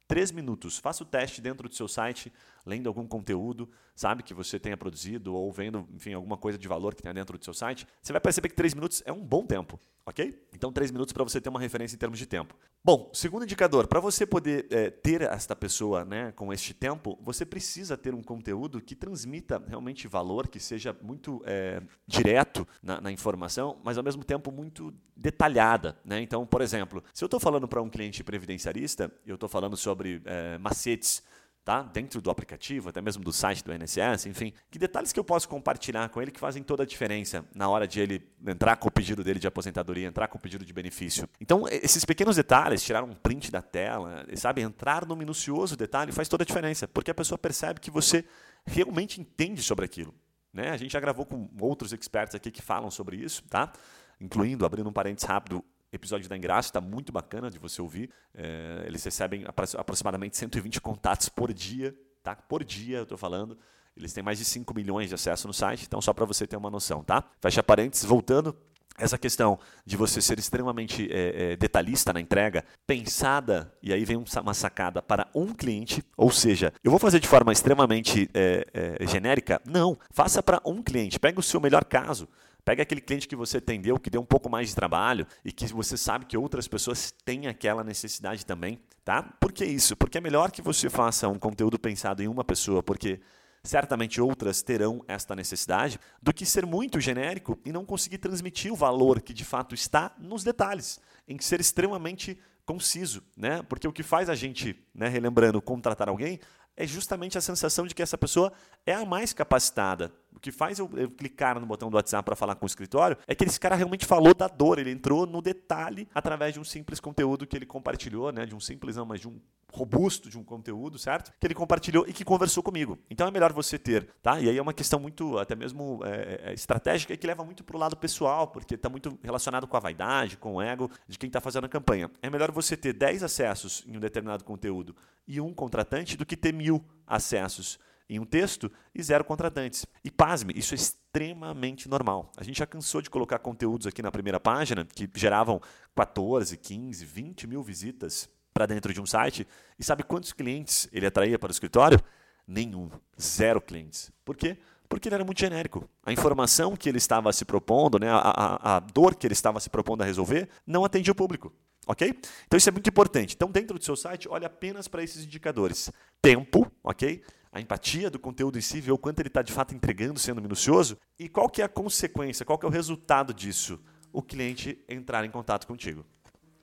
3 0.09 0.33
minutos. 0.33 0.79
Faça 0.79 1.03
o 1.03 1.07
teste 1.07 1.43
dentro 1.43 1.69
do 1.69 1.75
seu 1.75 1.87
site, 1.87 2.33
lendo 2.67 2.89
algum 2.89 3.07
conteúdo, 3.07 3.69
sabe, 3.95 4.23
que 4.23 4.35
você 4.35 4.59
tenha 4.59 4.77
produzido 4.77 5.35
ou 5.35 5.53
vendo, 5.53 5.87
enfim, 5.93 6.13
alguma 6.15 6.37
coisa 6.37 6.59
de 6.59 6.67
valor 6.67 6.95
que 6.95 7.03
tenha 7.03 7.15
dentro 7.15 7.39
do 7.39 7.45
seu 7.45 7.55
site. 7.55 7.87
Você 8.03 8.13
vai 8.13 8.21
perceber 8.21 8.49
que 8.49 8.55
3 8.55 8.75
minutos 8.75 9.03
é 9.05 9.13
um 9.13 9.23
bom 9.23 9.45
tempo, 9.45 9.79
ok? 10.07 10.47
Então, 10.53 10.73
3 10.73 10.91
minutos 10.91 11.13
para 11.13 11.23
você 11.23 11.41
ter 11.41 11.49
uma 11.49 11.61
referência 11.61 11.95
em 11.95 11.99
termos 11.99 12.19
de 12.19 12.27
tempo. 12.27 12.55
Bom, 12.83 13.11
segundo 13.15 13.45
indicador, 13.45 13.87
para 13.87 14.01
você 14.01 14.27
poder 14.27 14.67
é, 14.71 14.91
ter 14.91 15.23
esta 15.23 15.57
pessoa 15.57 16.05
né, 16.05 16.33
com 16.33 16.53
este 16.53 16.75
tempo, 16.75 17.19
você 17.23 17.45
precisa 17.47 17.97
ter 17.97 18.15
um 18.15 18.23
conteúdo 18.23 18.81
que 18.81 18.95
transmita 18.95 19.63
realmente 19.67 20.07
valor, 20.07 20.49
que 20.49 20.61
seja 20.61 20.95
muito 21.01 21.43
é, 21.47 21.83
direto 22.07 22.67
na, 22.83 23.01
na, 23.01 23.11
informação, 23.11 23.81
mas 23.83 23.97
ao 23.97 24.05
mesmo 24.05 24.23
tempo 24.23 24.53
muito 24.53 24.93
detalhada. 25.17 25.97
Né? 26.05 26.21
Então, 26.21 26.45
por 26.47 26.61
exemplo, 26.61 27.03
se 27.13 27.25
eu 27.25 27.27
estou 27.27 27.41
falando 27.41 27.67
para 27.67 27.81
um 27.81 27.89
cliente 27.89 28.23
previdenciarista, 28.23 29.11
eu 29.27 29.37
estou 29.37 29.49
falando 29.49 29.77
sobre 29.77 30.21
é, 30.27 30.59
macetes 30.59 31.23
tá? 31.65 31.83
dentro 31.83 32.21
do 32.21 32.31
aplicativo, 32.31 32.91
até 32.91 33.01
mesmo 33.01 33.25
do 33.25 33.33
site 33.33 33.65
do 33.65 33.73
INSS, 33.73 34.27
enfim. 34.27 34.53
Que 34.71 34.79
detalhes 34.79 35.13
que 35.13 35.19
eu 35.19 35.25
posso 35.25 35.49
compartilhar 35.49 36.09
com 36.11 36.21
ele 36.21 36.31
que 36.31 36.39
fazem 36.39 36.63
toda 36.63 36.83
a 36.83 36.87
diferença 36.87 37.45
na 37.55 37.69
hora 37.69 37.89
de 37.89 38.01
ele 38.01 38.23
entrar 38.47 38.77
com 38.77 38.89
o 38.89 38.91
pedido 38.91 39.25
dele 39.25 39.39
de 39.39 39.47
aposentadoria, 39.47 40.07
entrar 40.07 40.29
com 40.29 40.37
o 40.37 40.41
pedido 40.41 40.65
de 40.65 40.73
benefício. 40.73 41.29
Então, 41.41 41.65
esses 41.69 42.05
pequenos 42.05 42.37
detalhes, 42.37 42.83
tirar 42.83 43.03
um 43.03 43.15
print 43.15 43.51
da 43.51 43.63
tela, 43.63 44.27
sabe, 44.37 44.61
entrar 44.61 45.07
no 45.07 45.17
minucioso 45.17 45.77
detalhe 45.77 46.13
faz 46.13 46.29
toda 46.29 46.43
a 46.43 46.47
diferença, 46.47 46.87
porque 46.87 47.11
a 47.11 47.15
pessoa 47.15 47.39
percebe 47.39 47.81
que 47.81 47.91
você 47.91 48.25
realmente 48.67 49.21
entende 49.21 49.63
sobre 49.63 49.87
aquilo. 49.87 50.15
Né? 50.53 50.71
A 50.71 50.77
gente 50.77 50.93
já 50.93 51.01
gravou 51.01 51.25
com 51.25 51.49
outros 51.61 51.93
experts 51.93 52.35
aqui 52.35 52.51
que 52.51 52.63
falam 52.63 52.91
sobre 52.91 53.17
isso, 53.17 53.43
tá? 53.45 53.73
incluindo, 54.21 54.65
abrindo 54.65 54.89
um 54.89 54.93
parênteses 54.93 55.29
rápido, 55.29 55.65
episódio 55.97 56.29
da 56.29 56.37
Engraça, 56.37 56.69
está 56.69 56.81
muito 56.81 57.13
bacana 57.13 57.51
de 57.51 57.59
você 57.59 57.81
ouvir. 57.81 58.11
É, 58.35 58.85
eles 58.87 59.03
recebem 59.05 59.45
aproximadamente 59.77 60.37
120 60.37 60.81
contatos 60.81 61.29
por 61.29 61.53
dia, 61.53 61.95
tá? 62.23 62.35
Por 62.35 62.65
dia, 62.65 62.99
eu 62.99 63.03
estou 63.05 63.19
falando. 63.19 63.57
Eles 63.97 64.13
têm 64.13 64.25
mais 64.25 64.39
de 64.39 64.45
5 64.45 64.75
milhões 64.75 65.09
de 65.09 65.15
acesso 65.15 65.47
no 65.47 65.55
site, 65.55 65.85
então 65.87 66.01
só 66.01 66.13
para 66.13 66.25
você 66.25 66.47
ter 66.47 66.57
uma 66.57 66.71
noção, 66.71 67.05
tá? 67.05 67.25
Fecha 67.41 67.63
parênteses, 67.63 68.05
voltando. 68.05 68.57
Essa 68.97 69.19
questão 69.19 69.59
de 69.85 69.97
você 69.97 70.21
ser 70.21 70.39
extremamente 70.39 71.09
é, 71.11 71.53
é, 71.53 71.57
detalhista 71.57 72.13
na 72.13 72.21
entrega, 72.21 72.65
pensada, 72.87 73.73
e 73.83 73.93
aí 73.93 74.05
vem 74.05 74.17
uma 74.17 74.55
sacada 74.55 75.03
para 75.03 75.27
um 75.35 75.53
cliente, 75.53 76.05
ou 76.17 76.31
seja, 76.31 76.73
eu 76.83 76.93
vou 76.93 77.01
fazer 77.01 77.19
de 77.19 77.27
forma 77.27 77.53
extremamente 77.53 78.31
é, 78.33 78.99
é 79.01 79.07
genérica? 79.07 79.61
Não, 79.67 79.99
faça 80.13 80.41
para 80.41 80.61
um 80.65 80.81
cliente. 80.81 81.19
Pega 81.19 81.41
o 81.41 81.43
seu 81.43 81.61
melhor 81.61 81.85
caso. 81.85 82.29
Pega 82.65 82.83
aquele 82.83 83.01
cliente 83.01 83.29
que 83.29 83.37
você 83.37 83.59
atendeu, 83.59 83.99
que 83.99 84.09
deu 84.09 84.21
um 84.21 84.25
pouco 84.27 84.49
mais 84.49 84.69
de 84.69 84.75
trabalho 84.75 85.27
e 85.45 85.53
que 85.53 85.67
você 85.67 85.97
sabe 85.97 86.25
que 86.25 86.37
outras 86.37 86.67
pessoas 86.67 87.13
têm 87.25 87.47
aquela 87.47 87.85
necessidade 87.85 88.47
também, 88.47 88.81
tá? 89.05 89.23
Por 89.23 89.53
que 89.53 89.65
isso? 89.65 89.95
Porque 89.97 90.19
é 90.19 90.21
melhor 90.21 90.51
que 90.51 90.63
você 90.63 90.89
faça 90.89 91.29
um 91.29 91.39
conteúdo 91.39 91.79
pensado 91.79 92.23
em 92.23 92.29
uma 92.29 92.43
pessoa, 92.43 92.83
porque 92.83 93.21
certamente 93.63 94.21
outras 94.21 94.63
terão 94.63 95.03
esta 95.09 95.35
necessidade, 95.35 95.99
do 96.23 96.33
que 96.33 96.45
ser 96.45 96.67
muito 96.67 97.01
genérico 97.01 97.59
e 97.65 97.73
não 97.73 97.85
conseguir 97.85 98.19
transmitir 98.19 98.73
o 98.73 98.77
valor 98.77 99.23
que 99.23 99.33
de 99.33 99.45
fato 99.45 99.75
está 99.75 100.15
nos 100.19 100.45
detalhes, 100.45 101.01
em 101.27 101.39
ser 101.41 101.61
extremamente 101.61 102.39
conciso, 102.67 103.23
né? 103.37 103.63
Porque 103.63 103.89
o 103.89 103.93
que 103.93 104.03
faz 104.03 104.29
a 104.31 104.35
gente, 104.35 104.77
né, 104.95 105.09
relembrando, 105.09 105.61
contratar 105.61 106.09
alguém, 106.09 106.41
é 106.77 106.87
justamente 106.87 107.39
a 107.39 107.41
sensação 107.41 107.87
de 107.87 107.95
que 107.95 108.03
essa 108.03 108.19
pessoa 108.19 108.53
é 108.85 108.95
a 108.95 109.05
mais 109.05 109.33
capacitada. 109.33 110.13
O 110.35 110.41
que 110.41 110.51
faz 110.51 110.79
eu, 110.79 110.91
eu 110.95 111.11
clicar 111.11 111.59
no 111.59 111.67
botão 111.67 111.91
do 111.91 111.95
WhatsApp 111.95 112.25
para 112.25 112.37
falar 112.37 112.55
com 112.57 112.65
o 112.65 112.67
escritório 112.67 113.17
é 113.27 113.35
que 113.35 113.45
esse 113.45 113.59
cara 113.59 113.77
realmente 113.77 114.05
falou 114.05 114.35
da 114.35 114.49
dor, 114.49 114.79
ele 114.79 114.91
entrou 114.91 115.27
no 115.27 115.41
detalhe 115.41 116.09
através 116.15 116.55
de 116.55 116.61
um 116.61 116.65
simples 116.65 117.01
conteúdo 117.01 117.47
que 117.47 117.57
ele 117.57 117.67
compartilhou, 117.67 118.33
né? 118.33 118.45
de 118.45 118.55
um 118.55 118.61
simples 118.61 118.97
não, 118.97 119.07
mas 119.07 119.21
de 119.21 119.29
um 119.29 119.39
robusto 119.75 120.31
de 120.31 120.39
um 120.39 120.45
conteúdo, 120.45 120.99
certo? 120.99 121.33
Que 121.39 121.47
ele 121.47 121.55
compartilhou 121.55 122.07
e 122.07 122.13
que 122.13 122.25
conversou 122.25 122.63
comigo. 122.63 122.99
Então 123.11 123.27
é 123.27 123.31
melhor 123.31 123.53
você 123.53 123.77
ter, 123.77 124.09
tá? 124.23 124.41
E 124.41 124.49
aí 124.49 124.57
é 124.57 124.63
uma 124.63 124.73
questão 124.73 125.01
muito, 125.01 125.37
até 125.37 125.57
mesmo 125.57 126.01
é, 126.05 126.51
é, 126.51 126.55
estratégica 126.55 127.13
e 127.13 127.17
que 127.17 127.27
leva 127.27 127.45
muito 127.45 127.65
para 127.65 127.77
o 127.77 127.79
lado 127.79 127.97
pessoal, 127.97 128.47
porque 128.49 128.77
está 128.77 128.89
muito 128.89 129.19
relacionado 129.23 129.67
com 129.67 129.77
a 129.77 129.81
vaidade, 129.81 130.37
com 130.37 130.55
o 130.55 130.63
ego 130.63 130.89
de 131.09 131.19
quem 131.19 131.27
está 131.27 131.41
fazendo 131.41 131.65
a 131.65 131.69
campanha. 131.69 132.09
É 132.23 132.31
melhor 132.31 132.53
você 132.53 132.77
ter 132.77 132.93
10 132.93 133.25
acessos 133.25 133.85
em 133.87 133.97
um 133.97 134.01
determinado 134.01 134.45
conteúdo 134.45 134.95
e 135.27 135.41
um 135.41 135.53
contratante 135.53 136.17
do 136.17 136.25
que 136.25 136.37
ter 136.37 136.53
mil 136.53 136.85
acessos 137.07 137.79
em 138.09 138.19
um 138.19 138.25
texto 138.25 138.71
e 138.95 139.03
zero 139.03 139.25
contratantes. 139.25 139.87
E 140.05 140.11
pasme, 140.11 140.53
isso 140.57 140.75
é 140.75 140.77
extremamente 140.77 141.89
normal. 141.89 142.31
A 142.37 142.45
gente 142.45 142.59
já 142.59 142.67
cansou 142.67 143.01
de 143.01 143.11
colocar 143.11 143.39
conteúdos 143.39 143.87
aqui 143.87 144.03
na 144.03 144.13
primeira 144.13 144.39
página 144.39 144.85
que 144.85 145.09
geravam 145.15 145.61
14, 145.95 146.57
15, 146.57 147.05
20 147.05 147.47
mil 147.47 147.63
visitas 147.63 148.29
para 148.53 148.67
dentro 148.67 148.93
de 148.93 149.01
um 149.01 149.07
site. 149.07 149.47
E 149.79 149.85
sabe 149.85 150.03
quantos 150.03 150.33
clientes 150.33 150.89
ele 150.93 151.07
atraía 151.07 151.39
para 151.39 151.49
o 151.49 151.53
escritório? 151.53 152.01
Nenhum. 152.47 152.91
Zero 153.21 153.61
clientes. 153.61 154.13
Por 154.25 154.37
quê? 154.37 154.59
Porque 154.89 155.09
ele 155.09 155.17
era 155.17 155.25
muito 155.25 155.41
genérico. 155.41 155.89
A 156.05 156.13
informação 156.13 156.77
que 156.77 156.89
ele 156.89 156.99
estava 156.99 157.33
se 157.33 157.45
propondo, 157.45 157.99
né, 157.99 158.09
a, 158.11 158.19
a, 158.19 158.77
a 158.77 158.81
dor 158.81 159.15
que 159.15 159.27
ele 159.27 159.33
estava 159.33 159.59
se 159.59 159.71
propondo 159.71 160.03
a 160.03 160.05
resolver, 160.05 160.49
não 160.67 160.85
atendia 160.85 161.13
o 161.13 161.17
público. 161.17 161.53
Ok? 161.87 162.19
Então 162.47 162.57
isso 162.57 162.69
é 162.69 162.73
muito 162.73 162.89
importante. 162.89 163.35
Então, 163.35 163.51
dentro 163.51 163.79
do 163.79 163.85
seu 163.85 163.97
site, 163.97 164.29
olhe 164.29 164.45
apenas 164.45 164.89
para 164.89 165.03
esses 165.03 165.25
indicadores: 165.25 165.91
tempo, 166.23 166.71
ok? 166.83 167.23
A 167.55 167.61
empatia 167.61 168.11
do 168.11 168.19
conteúdo 168.19 168.59
em 168.59 168.61
si, 168.61 168.81
ver 168.81 168.91
o 168.91 168.99
quanto 168.99 169.21
ele 169.21 169.29
está 169.29 169.41
de 169.41 169.53
fato 169.53 169.77
entregando, 169.77 170.19
sendo 170.19 170.43
minucioso, 170.43 170.99
e 171.17 171.29
qual 171.29 171.49
que 171.49 171.63
é 171.63 171.65
a 171.65 171.69
consequência, 171.69 172.45
qual 172.45 172.59
que 172.59 172.67
é 172.67 172.69
o 172.69 172.73
resultado 172.73 173.33
disso? 173.33 173.81
O 174.13 174.21
cliente 174.21 174.85
entrar 174.89 175.25
em 175.25 175.31
contato 175.31 175.65
contigo. 175.65 176.05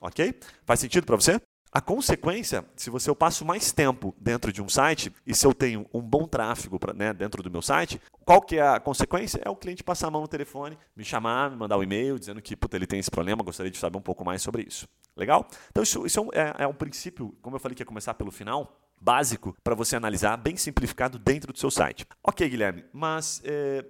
Ok? 0.02 0.38
Faz 0.66 0.82
sentido 0.82 1.06
para 1.06 1.16
você? 1.16 1.40
A 1.72 1.80
consequência, 1.80 2.66
se 2.76 2.90
você 2.90 3.10
eu 3.10 3.16
passo 3.16 3.46
mais 3.46 3.72
tempo 3.72 4.14
dentro 4.20 4.52
de 4.52 4.62
um 4.62 4.68
site 4.68 5.14
e 5.26 5.34
se 5.34 5.48
eu 5.48 5.54
tenho 5.54 5.86
um 5.94 6.02
bom 6.02 6.28
tráfego 6.28 6.78
pra, 6.78 6.94
né, 6.94 7.14
dentro 7.14 7.42
do 7.42 7.50
meu 7.50 7.62
site, 7.62 8.02
qual 8.26 8.42
que 8.42 8.58
é 8.58 8.62
a 8.62 8.78
consequência? 8.78 9.42
É 9.46 9.50
o 9.50 9.56
cliente 9.56 9.82
passar 9.82 10.10
a 10.10 10.12
mão 10.12 10.20
no 10.20 10.28
telefone, 10.28 10.78
me 10.94 11.06
chamar, 11.06 11.50
me 11.50 11.56
mandar 11.56 11.78
um 11.78 11.84
e-mail 11.84 12.20
dizendo 12.20 12.42
que 12.42 12.58
puta, 12.58 12.76
ele 12.76 12.86
tem 12.86 13.00
esse 13.00 13.10
problema, 13.10 13.42
gostaria 13.42 13.72
de 13.72 13.78
saber 13.78 13.98
um 13.98 14.02
pouco 14.02 14.26
mais 14.26 14.42
sobre 14.42 14.64
isso. 14.68 14.86
Legal? 15.16 15.48
Então 15.70 15.82
isso, 15.82 16.06
isso 16.06 16.30
é, 16.34 16.42
é, 16.42 16.64
é 16.64 16.68
um 16.68 16.74
princípio, 16.74 17.34
como 17.42 17.56
eu 17.56 17.60
falei 17.62 17.74
que 17.74 17.82
ia 17.82 17.86
começar 17.86 18.14
pelo 18.16 18.32
final, 18.32 18.78
básico 19.02 19.56
para 19.64 19.76
você 19.76 19.96
analisar, 19.96 20.38
bem 20.38 20.56
simplificado 20.56 21.18
dentro 21.18 21.52
do 21.52 21.60
seu 21.60 21.72
site. 21.72 22.06
Ok, 22.24 22.48
Guilherme, 22.48 22.86
mas 22.94 23.42
é, 23.44 23.84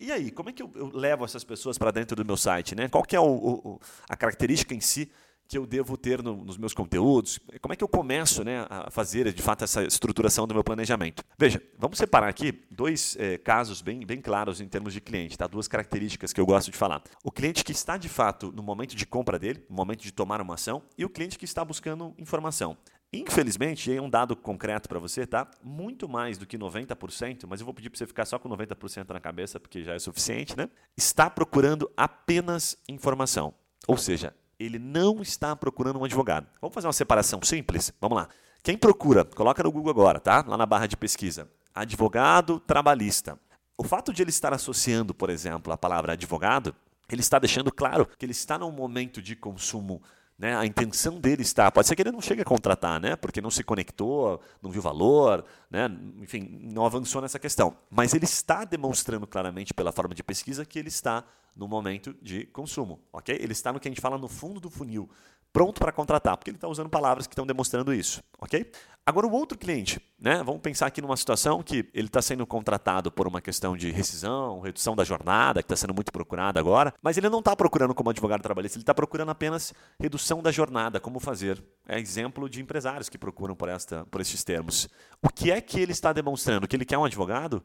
e 0.00 0.10
aí, 0.10 0.30
como 0.30 0.50
é 0.50 0.52
que 0.52 0.62
eu, 0.62 0.70
eu 0.74 0.90
levo 0.94 1.24
essas 1.24 1.44
pessoas 1.44 1.76
para 1.76 1.90
dentro 1.90 2.16
do 2.16 2.24
meu 2.24 2.36
site? 2.36 2.74
Né? 2.74 2.88
Qual 2.88 3.02
que 3.02 3.16
é 3.16 3.20
o, 3.20 3.24
o, 3.24 3.80
a 4.08 4.16
característica 4.16 4.74
em 4.74 4.80
si 4.80 5.10
que 5.46 5.58
eu 5.58 5.66
devo 5.66 5.96
ter 5.96 6.22
no, 6.22 6.44
nos 6.44 6.56
meus 6.56 6.72
conteúdos? 6.72 7.38
Como 7.60 7.72
é 7.72 7.76
que 7.76 7.84
eu 7.84 7.88
começo 7.88 8.42
né, 8.44 8.66
a 8.70 8.90
fazer, 8.90 9.32
de 9.32 9.42
fato, 9.42 9.64
essa 9.64 9.84
estruturação 9.84 10.46
do 10.46 10.54
meu 10.54 10.64
planejamento? 10.64 11.22
Veja, 11.38 11.62
vamos 11.78 11.98
separar 11.98 12.28
aqui 12.28 12.64
dois 12.70 13.16
é, 13.18 13.36
casos 13.36 13.82
bem, 13.82 14.06
bem 14.06 14.20
claros 14.20 14.60
em 14.60 14.68
termos 14.68 14.92
de 14.92 15.00
cliente, 15.00 15.36
tá? 15.36 15.46
duas 15.46 15.68
características 15.68 16.32
que 16.32 16.40
eu 16.40 16.46
gosto 16.46 16.70
de 16.70 16.76
falar. 16.76 17.02
O 17.22 17.30
cliente 17.30 17.64
que 17.64 17.72
está, 17.72 17.96
de 17.96 18.08
fato, 18.08 18.52
no 18.52 18.62
momento 18.62 18.96
de 18.96 19.04
compra 19.04 19.38
dele, 19.38 19.64
no 19.68 19.76
momento 19.76 20.02
de 20.02 20.12
tomar 20.12 20.40
uma 20.40 20.54
ação, 20.54 20.82
e 20.96 21.04
o 21.04 21.10
cliente 21.10 21.38
que 21.38 21.44
está 21.44 21.64
buscando 21.64 22.14
informação. 22.18 22.76
Infelizmente, 23.20 23.94
é 23.94 24.00
um 24.00 24.10
dado 24.10 24.34
concreto 24.34 24.88
para 24.88 24.98
você, 24.98 25.26
tá? 25.26 25.48
Muito 25.62 26.08
mais 26.08 26.36
do 26.38 26.46
que 26.46 26.58
90%, 26.58 27.44
mas 27.46 27.60
eu 27.60 27.64
vou 27.64 27.74
pedir 27.74 27.90
para 27.90 27.98
você 27.98 28.06
ficar 28.06 28.24
só 28.24 28.38
com 28.38 28.48
90% 28.48 29.10
na 29.10 29.20
cabeça, 29.20 29.60
porque 29.60 29.82
já 29.82 29.94
é 29.94 29.98
suficiente, 29.98 30.56
né? 30.56 30.68
Está 30.96 31.30
procurando 31.30 31.90
apenas 31.96 32.76
informação. 32.88 33.54
Ou 33.86 33.96
seja, 33.96 34.34
ele 34.58 34.78
não 34.78 35.20
está 35.20 35.54
procurando 35.54 35.98
um 35.98 36.04
advogado. 36.04 36.46
Vamos 36.60 36.74
fazer 36.74 36.86
uma 36.86 36.92
separação 36.92 37.40
simples? 37.42 37.92
Vamos 38.00 38.16
lá. 38.16 38.28
Quem 38.62 38.76
procura, 38.76 39.24
coloca 39.24 39.62
no 39.62 39.70
Google 39.70 39.90
agora, 39.90 40.18
tá? 40.18 40.44
Lá 40.46 40.56
na 40.56 40.66
barra 40.66 40.86
de 40.86 40.96
pesquisa. 40.96 41.48
Advogado 41.74 42.58
trabalhista. 42.60 43.38
O 43.76 43.84
fato 43.84 44.12
de 44.12 44.22
ele 44.22 44.30
estar 44.30 44.54
associando, 44.54 45.12
por 45.12 45.28
exemplo, 45.28 45.72
a 45.72 45.76
palavra 45.76 46.12
advogado, 46.12 46.74
ele 47.10 47.20
está 47.20 47.38
deixando 47.38 47.70
claro 47.70 48.06
que 48.18 48.24
ele 48.24 48.32
está 48.32 48.58
num 48.58 48.70
momento 48.70 49.20
de 49.20 49.36
consumo 49.36 50.02
né, 50.38 50.56
a 50.56 50.66
intenção 50.66 51.20
dele 51.20 51.42
está. 51.42 51.70
Pode 51.70 51.86
ser 51.86 51.94
que 51.94 52.02
ele 52.02 52.10
não 52.10 52.20
chegue 52.20 52.42
a 52.42 52.44
contratar, 52.44 53.00
né, 53.00 53.16
porque 53.16 53.40
não 53.40 53.50
se 53.50 53.62
conectou, 53.62 54.40
não 54.60 54.70
viu 54.70 54.82
valor, 54.82 55.44
né, 55.70 55.88
enfim, 56.20 56.60
não 56.72 56.84
avançou 56.84 57.22
nessa 57.22 57.38
questão. 57.38 57.76
Mas 57.90 58.14
ele 58.14 58.24
está 58.24 58.64
demonstrando 58.64 59.26
claramente, 59.26 59.72
pela 59.72 59.92
forma 59.92 60.14
de 60.14 60.22
pesquisa, 60.22 60.64
que 60.64 60.78
ele 60.78 60.88
está 60.88 61.24
no 61.54 61.68
momento 61.68 62.14
de 62.20 62.46
consumo. 62.46 63.00
ok? 63.12 63.36
Ele 63.40 63.52
está 63.52 63.72
no 63.72 63.78
que 63.78 63.86
a 63.86 63.90
gente 63.90 64.00
fala 64.00 64.18
no 64.18 64.28
fundo 64.28 64.60
do 64.60 64.68
funil 64.68 65.08
pronto 65.54 65.78
para 65.78 65.92
contratar, 65.92 66.36
porque 66.36 66.50
ele 66.50 66.56
está 66.56 66.66
usando 66.66 66.90
palavras 66.90 67.28
que 67.28 67.32
estão 67.32 67.46
demonstrando 67.46 67.94
isso, 67.94 68.20
ok? 68.40 68.68
Agora, 69.06 69.26
o 69.26 69.32
outro 69.32 69.56
cliente, 69.56 70.00
né? 70.18 70.42
Vamos 70.42 70.60
pensar 70.62 70.86
aqui 70.86 71.00
numa 71.00 71.16
situação 71.16 71.62
que 71.62 71.88
ele 71.94 72.08
está 72.08 72.20
sendo 72.20 72.44
contratado 72.44 73.12
por 73.12 73.28
uma 73.28 73.40
questão 73.40 73.76
de 73.76 73.92
rescisão, 73.92 74.60
redução 74.60 74.96
da 74.96 75.04
jornada, 75.04 75.62
que 75.62 75.66
está 75.66 75.76
sendo 75.76 75.94
muito 75.94 76.10
procurada 76.10 76.58
agora, 76.58 76.92
mas 77.00 77.16
ele 77.16 77.28
não 77.28 77.38
está 77.38 77.54
procurando 77.54 77.94
como 77.94 78.10
advogado 78.10 78.42
trabalhista, 78.42 78.78
ele 78.78 78.82
está 78.82 78.94
procurando 78.94 79.30
apenas 79.30 79.72
redução 80.00 80.42
da 80.42 80.50
jornada, 80.50 80.98
como 80.98 81.20
fazer. 81.20 81.62
É 81.86 82.00
exemplo 82.00 82.48
de 82.48 82.60
empresários 82.60 83.08
que 83.08 83.16
procuram 83.16 83.54
por, 83.54 83.68
esta, 83.68 84.04
por 84.06 84.20
estes 84.20 84.42
termos. 84.42 84.88
O 85.22 85.28
que 85.28 85.52
é 85.52 85.60
que 85.60 85.78
ele 85.78 85.92
está 85.92 86.12
demonstrando? 86.12 86.66
Que 86.66 86.74
ele 86.74 86.84
quer 86.84 86.98
um 86.98 87.04
advogado? 87.04 87.62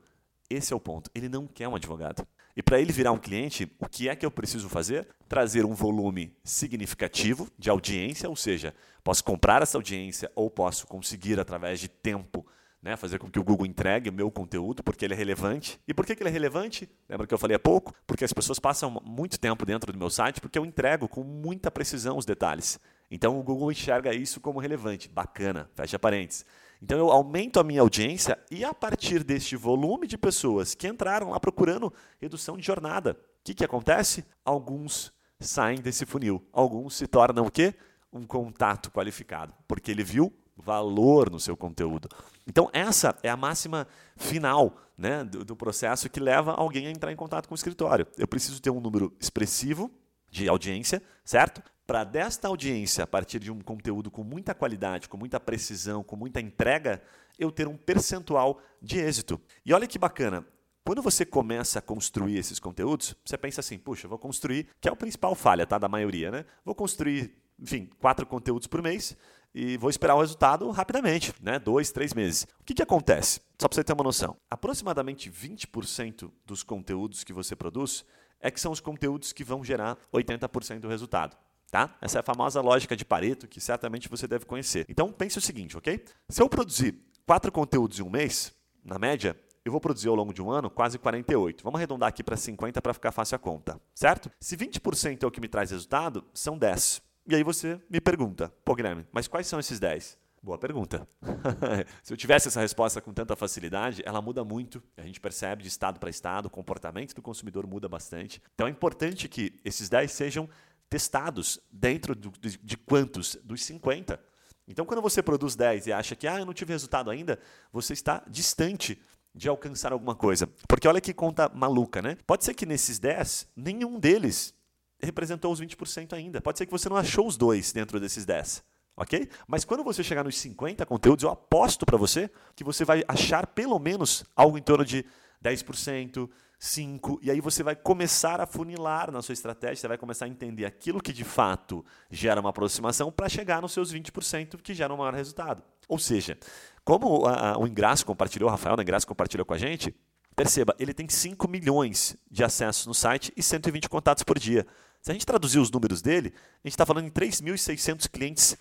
Esse 0.48 0.74
é 0.74 0.75
o 0.75 0.79
ponto. 0.79 1.10
Ele 1.15 1.29
não 1.29 1.48
quer 1.48 1.67
um 1.67 1.75
advogado. 1.75 2.27
E 2.60 2.62
para 2.62 2.78
ele 2.78 2.92
virar 2.92 3.13
um 3.13 3.18
cliente, 3.18 3.74
o 3.80 3.88
que 3.88 4.10
é 4.10 4.16
que 4.18 4.25
eu 4.25 4.30
preciso 4.30 4.68
fazer? 4.68 5.08
Trazer 5.30 5.63
um 5.63 5.74
volume 5.74 6.36
significativo 6.44 7.50
de 7.58 7.70
audiência, 7.70 8.28
ou 8.28 8.36
seja, 8.36 8.75
posso 9.01 9.24
comprar 9.24 9.62
essa 9.62 9.78
audiência 9.78 10.30
ou 10.36 10.51
posso 10.51 10.86
conseguir, 10.86 11.39
através 11.39 11.80
de 11.80 11.88
tempo, 11.88 12.46
né, 12.82 12.98
fazer 12.98 13.18
com 13.18 13.32
que 13.32 13.39
o 13.39 13.46
Google 13.46 13.66
entregue 13.66 14.10
o 14.10 14.13
meu 14.13 14.30
conteúdo, 14.30 14.84
porque 14.84 15.06
ele 15.06 15.13
é 15.13 15.18
relevante. 15.18 15.80
E 15.88 15.94
por 15.94 16.06
que, 16.06 16.13
que 16.13 16.22
ele 16.22 16.30
é 16.30 16.34
relevante? 16.34 16.89
Lembra 17.08 17.25
que 17.25 17.34
eu 17.34 17.38
falei 17.38 17.56
há 17.56 17.60
pouco? 17.60 17.96
Porque 18.06 18.25
as 18.25 18.34
pessoas 18.34 18.60
passam 18.60 19.01
muito 19.06 19.39
tempo 19.39 19.66
dentro 19.66 19.94
do 19.94 19.98
meu 19.98 20.10
site, 20.10 20.42
porque 20.42 20.60
eu 20.60 20.66
entrego 20.66 21.08
com 21.08 21.24
muita 21.24 21.72
precisão 21.72 22.18
os 22.18 22.25
detalhes. 22.25 22.78
Então 23.10 23.39
o 23.39 23.42
Google 23.42 23.72
enxerga 23.72 24.13
isso 24.13 24.42
como 24.42 24.60
relevante. 24.60 25.08
Bacana, 25.08 25.70
fecha 25.78 25.98
parênteses. 25.98 26.46
Então 26.82 26.98
eu 26.98 27.12
aumento 27.12 27.60
a 27.60 27.64
minha 27.64 27.82
audiência 27.82 28.38
e 28.50 28.64
a 28.64 28.74
partir 28.74 29.24
deste 29.24 29.56
volume 29.56 30.08
de 30.08 30.18
pessoas 30.18 30.74
que 30.74 30.88
entraram 30.88 31.32
lá 31.32 31.40
procurando 31.40 31.94
redução 32.20 32.58
de 32.58 32.66
jornada, 32.66 33.12
o 33.12 33.44
que, 33.44 33.54
que 33.54 33.66
acontece? 33.66 34.26
Alguns 34.46 35.12
saem 35.40 35.80
desse 35.80 36.06
funil, 36.06 36.46
alguns 36.54 36.96
se 36.96 37.06
tornam 37.08 37.46
o 37.46 37.52
quê? 37.52 37.76
Um 38.12 38.24
contato 38.24 38.92
qualificado, 38.92 39.54
porque 39.68 39.92
ele 39.92 40.04
viu 40.04 40.34
valor 40.56 41.30
no 41.30 41.40
seu 41.40 41.56
conteúdo. 41.56 42.10
Então 42.48 42.70
essa 42.74 43.18
é 43.24 43.30
a 43.30 43.38
máxima 43.38 43.88
final 44.16 44.78
né, 44.98 45.24
do, 45.24 45.44
do 45.44 45.56
processo 45.56 46.10
que 46.10 46.20
leva 46.20 46.54
alguém 46.54 46.88
a 46.88 46.92
entrar 46.92 47.12
em 47.12 47.16
contato 47.16 47.48
com 47.48 47.54
o 47.54 47.58
escritório. 47.58 48.08
Eu 48.18 48.28
preciso 48.28 48.62
ter 48.62 48.70
um 48.70 48.82
número 48.82 49.14
expressivo 49.20 49.92
de 50.30 50.48
audiência, 50.48 51.02
certo? 51.24 51.62
Para 51.89 52.03
desta 52.03 52.48
audiência, 52.48 53.03
a 53.03 53.08
partir 53.08 53.39
de 53.39 53.51
um 53.51 53.62
conteúdo 53.62 54.12
com 54.12 54.24
muita 54.24 54.53
qualidade, 54.53 55.10
com 55.10 55.17
muita 55.17 55.39
precisão, 55.39 56.03
com 56.03 56.15
muita 56.15 56.39
entrega, 56.39 57.01
eu 57.39 57.51
ter 57.51 57.67
um 57.67 57.75
percentual 57.75 58.62
de 58.79 59.00
êxito. 59.00 59.41
E 59.65 59.74
olha 59.74 59.88
que 59.88 59.98
bacana, 59.98 60.46
quando 60.86 61.01
você 61.01 61.25
começa 61.25 61.79
a 61.79 61.81
construir 61.81 62.38
esses 62.38 62.60
conteúdos, 62.60 63.15
você 63.25 63.36
pensa 63.39 63.62
assim, 63.62 63.79
puxa, 63.79 64.08
vou 64.08 64.19
construir, 64.19 64.67
que 64.79 64.88
é 64.88 64.91
o 64.91 64.96
principal 64.96 65.34
falha 65.34 65.65
tá, 65.65 65.79
da 65.79 65.88
maioria, 65.89 66.29
né? 66.29 66.46
Vou 66.63 66.75
construir, 66.75 67.36
enfim, 67.60 67.89
quatro 68.00 68.24
conteúdos 68.27 68.67
por 68.67 68.84
mês 68.84 69.17
e 69.51 69.75
vou 69.75 69.89
esperar 69.89 70.13
o 70.13 70.22
resultado 70.22 70.69
rapidamente, 70.69 71.34
né? 71.41 71.58
Dois, 71.58 71.89
três 71.89 72.13
meses. 72.13 72.43
O 72.60 72.65
que, 72.65 72.75
que 72.75 72.84
acontece? 72.84 73.41
Só 73.60 73.67
para 73.67 73.75
você 73.75 73.84
ter 73.84 73.93
uma 73.93 74.03
noção. 74.03 74.38
Aproximadamente 74.48 75.31
20% 75.31 76.31
dos 76.46 76.62
conteúdos 76.62 77.24
que 77.24 77.34
você 77.34 77.55
produz 77.55 78.05
é 78.39 78.51
que 78.51 78.62
são 78.62 78.72
os 78.72 78.79
conteúdos 78.79 79.34
que 79.34 79.43
vão 79.43 79.63
gerar 79.63 79.98
80% 80.13 80.81
do 80.81 80.88
resultado. 80.88 81.36
Tá? 81.72 81.96
Essa 82.02 82.20
é 82.20 82.22
a 82.22 82.24
famosa 82.24 82.62
lógica 82.62 82.96
de 82.96 83.06
Pareto 83.06 83.48
que 83.48 83.62
certamente 83.62 84.10
você 84.10 84.28
deve 84.28 84.46
conhecer. 84.46 84.86
Então 84.90 85.12
pense 85.12 85.38
o 85.38 85.42
seguinte, 85.42 85.78
ok? 85.78 86.04
Se 86.28 86.42
eu 86.42 86.50
produzir 86.50 86.96
quatro 87.26 87.52
conteúdos 87.52 88.00
em 88.00 88.04
um 88.04 88.10
mês, 88.10 88.54
na 88.84 88.98
média, 88.98 89.38
eu 89.64 89.72
vou 89.72 89.80
produzir 89.80 90.08
ao 90.08 90.16
longo 90.16 90.34
de 90.34 90.42
um 90.42 90.50
ano 90.50 90.70
quase 90.70 90.98
48. 90.98 91.64
Vamos 91.64 91.78
arredondar 91.78 92.10
aqui 92.10 92.24
para 92.24 92.36
50 92.36 92.82
para 92.82 92.94
ficar 92.94 93.12
fácil 93.12 93.36
a 93.36 93.40
conta, 93.40 93.80
certo? 93.94 94.32
Se 94.40 94.58
20% 94.58 95.24
é 95.24 95.28
o 95.28 95.32
que 95.32 95.40
me 95.40 95.48
traz 95.48 95.72
resultado, 95.72 96.26
são 96.34 96.58
10. 96.58 97.02
E 97.28 97.36
aí 97.36 97.44
você 97.44 97.80
me 97.90 98.02
pergunta, 98.02 98.52
pô 98.66 98.74
Guilherme, 98.74 99.06
mas 99.12 99.28
quais 99.28 99.46
são 99.46 99.60
esses 99.60 99.80
10? 99.80 100.18
Boa 100.42 100.58
pergunta. 100.58 101.06
Se 102.02 102.14
eu 102.14 102.18
tivesse 102.18 102.48
essa 102.48 102.62
resposta 102.62 103.02
com 103.02 103.12
tanta 103.14 103.36
facilidade, 103.36 104.02
ela 104.06 104.22
muda 104.22 104.44
muito. 104.44 104.82
A 104.96 105.02
gente 105.02 105.20
percebe 105.20 105.62
de 105.62 105.68
estado 105.68 106.00
para 106.00 106.10
estado, 106.10 106.46
o 106.46 106.50
comportamento 106.50 107.14
do 107.14 107.22
consumidor 107.22 107.68
muda 107.68 107.90
bastante. 107.90 108.42
Então 108.56 108.66
é 108.66 108.70
importante 108.70 109.28
que 109.28 109.60
esses 109.66 109.90
10 109.90 110.10
sejam 110.10 110.50
testados 110.89 111.60
dentro 111.72 112.15
do, 112.15 112.31
de, 112.39 112.58
de 112.58 112.77
quantos? 112.77 113.36
Dos 113.43 113.63
50. 113.63 114.19
Então, 114.67 114.86
quando 114.86 115.01
você 115.01 115.22
produz 115.22 115.55
10 115.55 115.88
e 115.88 115.93
acha 115.93 116.15
que 116.15 116.27
ah, 116.27 116.39
eu 116.39 116.46
não 116.46 116.53
tive 116.53 116.74
resultado 116.74 117.10
ainda, 117.10 117.39
você 117.72 117.93
está 117.93 118.24
distante 118.27 119.01
de 119.34 119.48
alcançar 119.48 119.91
alguma 119.91 120.15
coisa. 120.15 120.48
Porque 120.67 120.88
olha 120.88 121.01
que 121.01 121.13
conta 121.13 121.50
maluca, 121.50 122.01
né? 122.01 122.17
Pode 122.25 122.43
ser 122.43 122.53
que 122.53 122.65
nesses 122.65 123.00
10, 123.00 123.48
nenhum 123.55 124.00
deles 124.00 124.53
representou 125.00 125.51
os 125.51 125.62
20% 125.62 126.13
ainda. 126.13 126.41
Pode 126.41 126.58
ser 126.58 126.65
que 126.65 126.72
você 126.72 126.89
não 126.89 126.98
achou 126.98 127.25
os 127.25 127.38
dois 127.38 127.72
dentro 127.72 128.00
desses 128.00 128.25
10 128.25 128.63
ok? 129.00 129.29
Mas 129.48 129.63
quando 129.63 129.81
você 129.81 130.03
chegar 130.03 130.25
nos 130.25 130.38
50 130.38 130.86
conteúdos, 130.86 131.24
eu 131.24 131.29
aposto 131.29 131.86
para 131.86 131.98
você 131.98 132.29
que 132.53 132.65
você 132.65 132.84
vai 132.84 133.01
achar 133.08 133.48
pelo 133.48 133.79
menos 133.79 134.25
algo 134.36 134.58
em 134.58 134.62
torno 134.62 134.84
de 134.84 135.05
10%, 135.41 136.29
5%, 136.60 137.20
e 137.22 137.32
aí 137.32 137.39
você 137.39 137.63
vai 137.63 137.75
começar 137.75 138.42
a 138.42 138.46
funilar 138.46 139.12
na 139.12 139.22
sua 139.22 139.34
estratégia, 139.34 139.78
você 139.78 139.88
vai 139.88 139.98
começar 139.98 140.25
a 140.25 140.28
entender 140.28 140.66
aquilo 140.66 141.01
que 141.01 141.13
de 141.13 141.24
fato 141.24 141.86
gera 142.12 142.42
uma 142.42 142.50
aproximação 142.50 143.10
para 143.12 143.30
chegar 143.30 143.62
nos 143.62 143.72
seus 143.72 143.94
20% 143.94 144.62
que 144.62 144.74
geram 144.74 144.96
um 144.96 144.98
maior 144.98 145.13
resultado. 145.13 145.63
Ou 145.88 145.98
seja, 145.98 146.38
como 146.84 147.25
a, 147.25 147.51
a, 147.51 147.58
o 147.58 147.66
Ingraço 147.66 148.06
compartilhou, 148.06 148.50
o 148.50 148.51
Rafael 148.51 148.75
da 148.75 148.84
Ingraço 148.84 149.08
compartilhou 149.08 149.46
com 149.46 149.54
a 149.54 149.58
gente, 149.58 149.96
perceba, 150.36 150.75
ele 150.78 150.94
tem 150.94 151.08
5 151.08 151.48
milhões 151.48 152.18
de 152.30 152.44
acessos 152.44 152.86
no 152.86 152.94
site 152.94 153.32
e 153.38 153.42
120 153.42 153.88
contatos 153.88 154.24
por 154.24 154.38
dia. 154.38 154.68
Se 155.01 155.12
a 155.12 155.13
gente 155.13 155.25
traduzir 155.25 155.60
os 155.60 155.72
números 155.72 156.01
dele, 156.01 156.34
a 156.63 156.68
gente 156.68 156.74
está 156.74 156.86
falando 156.86 157.06
em 157.06 157.12
3.600 157.12 158.10
clientes 158.10 158.58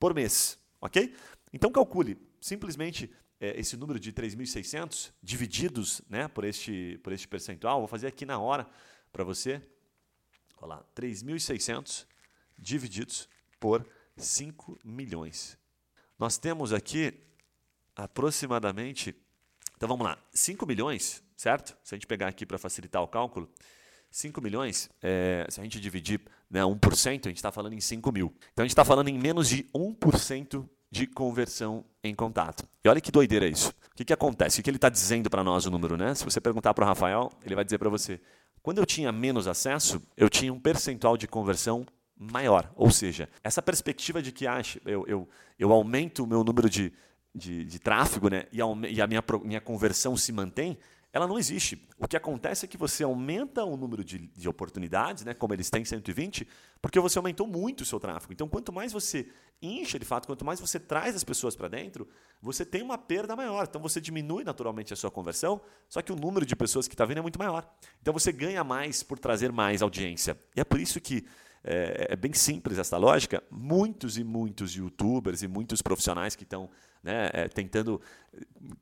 por 0.00 0.14
mês, 0.14 0.58
ok? 0.80 1.14
Então 1.52 1.70
calcule, 1.70 2.16
simplesmente 2.40 3.10
é, 3.42 3.58
esse 3.58 3.76
número 3.76 3.98
de 3.98 4.12
3.600 4.12 5.10
divididos 5.20 6.00
né, 6.08 6.28
por, 6.28 6.44
este, 6.44 7.00
por 7.02 7.12
este 7.12 7.26
percentual, 7.26 7.80
vou 7.80 7.88
fazer 7.88 8.06
aqui 8.06 8.24
na 8.24 8.38
hora 8.38 8.64
para 9.12 9.24
você. 9.24 9.60
Olha 10.58 10.76
lá, 10.76 10.84
3.600 10.94 12.06
divididos 12.56 13.28
por 13.58 13.84
5 14.16 14.78
milhões. 14.84 15.58
Nós 16.16 16.38
temos 16.38 16.72
aqui 16.72 17.12
aproximadamente, 17.96 19.12
então 19.76 19.88
vamos 19.88 20.06
lá, 20.06 20.16
5 20.32 20.64
milhões, 20.64 21.20
certo? 21.36 21.76
Se 21.82 21.96
a 21.96 21.98
gente 21.98 22.06
pegar 22.06 22.28
aqui 22.28 22.46
para 22.46 22.58
facilitar 22.58 23.02
o 23.02 23.08
cálculo, 23.08 23.52
5 24.08 24.40
milhões, 24.40 24.88
é, 25.02 25.48
se 25.50 25.58
a 25.58 25.64
gente 25.64 25.80
dividir 25.80 26.20
né, 26.48 26.60
1%, 26.60 27.26
a 27.26 27.28
gente 27.28 27.32
está 27.32 27.50
falando 27.50 27.72
em 27.72 27.80
5 27.80 28.12
mil. 28.12 28.32
Então 28.52 28.62
a 28.62 28.66
gente 28.66 28.72
está 28.72 28.84
falando 28.84 29.08
em 29.08 29.18
menos 29.18 29.48
de 29.48 29.64
1% 29.74 30.68
de 30.92 31.06
conversão 31.06 31.82
em 32.04 32.14
contato. 32.14 32.68
E 32.84 32.88
olha 32.88 33.00
que 33.00 33.10
doideira 33.10 33.46
isso. 33.46 33.70
O 33.70 33.96
que, 33.96 34.04
que 34.04 34.12
acontece? 34.12 34.60
O 34.60 34.62
que 34.62 34.68
ele 34.68 34.76
está 34.76 34.90
dizendo 34.90 35.30
para 35.30 35.42
nós 35.42 35.64
o 35.64 35.70
número? 35.70 35.96
Né? 35.96 36.14
Se 36.14 36.22
você 36.22 36.38
perguntar 36.38 36.74
para 36.74 36.84
o 36.84 36.86
Rafael, 36.86 37.32
ele 37.42 37.54
vai 37.54 37.64
dizer 37.64 37.78
para 37.78 37.88
você: 37.88 38.20
quando 38.62 38.76
eu 38.76 38.84
tinha 38.84 39.10
menos 39.10 39.48
acesso, 39.48 40.02
eu 40.14 40.28
tinha 40.28 40.52
um 40.52 40.60
percentual 40.60 41.16
de 41.16 41.26
conversão 41.26 41.86
maior. 42.14 42.70
Ou 42.76 42.90
seja, 42.90 43.26
essa 43.42 43.62
perspectiva 43.62 44.20
de 44.20 44.32
que 44.32 44.46
ah, 44.46 44.60
eu, 44.84 45.06
eu, 45.06 45.28
eu 45.58 45.72
aumento 45.72 46.24
o 46.24 46.26
meu 46.26 46.44
número 46.44 46.68
de, 46.68 46.92
de, 47.34 47.64
de 47.64 47.78
tráfego 47.78 48.28
né, 48.28 48.44
e, 48.52 48.60
a, 48.60 48.66
e 48.90 49.00
a 49.00 49.06
minha, 49.06 49.24
minha 49.42 49.60
conversão 49.62 50.14
se 50.14 50.30
mantém, 50.30 50.76
ela 51.12 51.26
não 51.26 51.38
existe. 51.38 51.86
O 51.98 52.08
que 52.08 52.16
acontece 52.16 52.64
é 52.64 52.68
que 52.68 52.78
você 52.78 53.04
aumenta 53.04 53.64
o 53.64 53.76
número 53.76 54.02
de, 54.02 54.18
de, 54.18 54.48
oportunidades, 54.48 55.24
né, 55.24 55.34
como 55.34 55.52
eles 55.52 55.68
têm 55.68 55.84
120, 55.84 56.48
porque 56.80 56.98
você 56.98 57.18
aumentou 57.18 57.46
muito 57.46 57.82
o 57.82 57.84
seu 57.84 58.00
tráfego. 58.00 58.32
Então, 58.32 58.48
quanto 58.48 58.72
mais 58.72 58.92
você 58.92 59.28
incha 59.60 59.98
de 59.98 60.06
fato, 60.06 60.26
quanto 60.26 60.44
mais 60.44 60.58
você 60.58 60.80
traz 60.80 61.14
as 61.14 61.22
pessoas 61.22 61.54
para 61.54 61.68
dentro, 61.68 62.08
você 62.40 62.64
tem 62.64 62.82
uma 62.82 62.96
perda 62.96 63.36
maior. 63.36 63.66
Então, 63.68 63.80
você 63.80 64.00
diminui 64.00 64.42
naturalmente 64.42 64.92
a 64.92 64.96
sua 64.96 65.10
conversão, 65.10 65.60
só 65.86 66.00
que 66.00 66.10
o 66.10 66.16
número 66.16 66.46
de 66.46 66.56
pessoas 66.56 66.88
que 66.88 66.94
está 66.94 67.04
vindo 67.04 67.18
é 67.18 67.22
muito 67.22 67.38
maior. 67.38 67.70
Então, 68.00 68.14
você 68.14 68.32
ganha 68.32 68.64
mais 68.64 69.02
por 69.02 69.18
trazer 69.18 69.52
mais 69.52 69.82
audiência. 69.82 70.38
E 70.56 70.60
é 70.60 70.64
por 70.64 70.80
isso 70.80 70.98
que 70.98 71.26
é, 71.64 72.08
é 72.10 72.16
bem 72.16 72.32
simples 72.32 72.78
essa 72.78 72.96
lógica. 72.96 73.42
Muitos 73.50 74.18
e 74.18 74.24
muitos 74.24 74.74
youtubers 74.74 75.42
e 75.42 75.48
muitos 75.48 75.80
profissionais 75.82 76.34
que 76.34 76.44
estão 76.44 76.68
né, 77.02 77.30
é, 77.32 77.48
tentando 77.48 78.00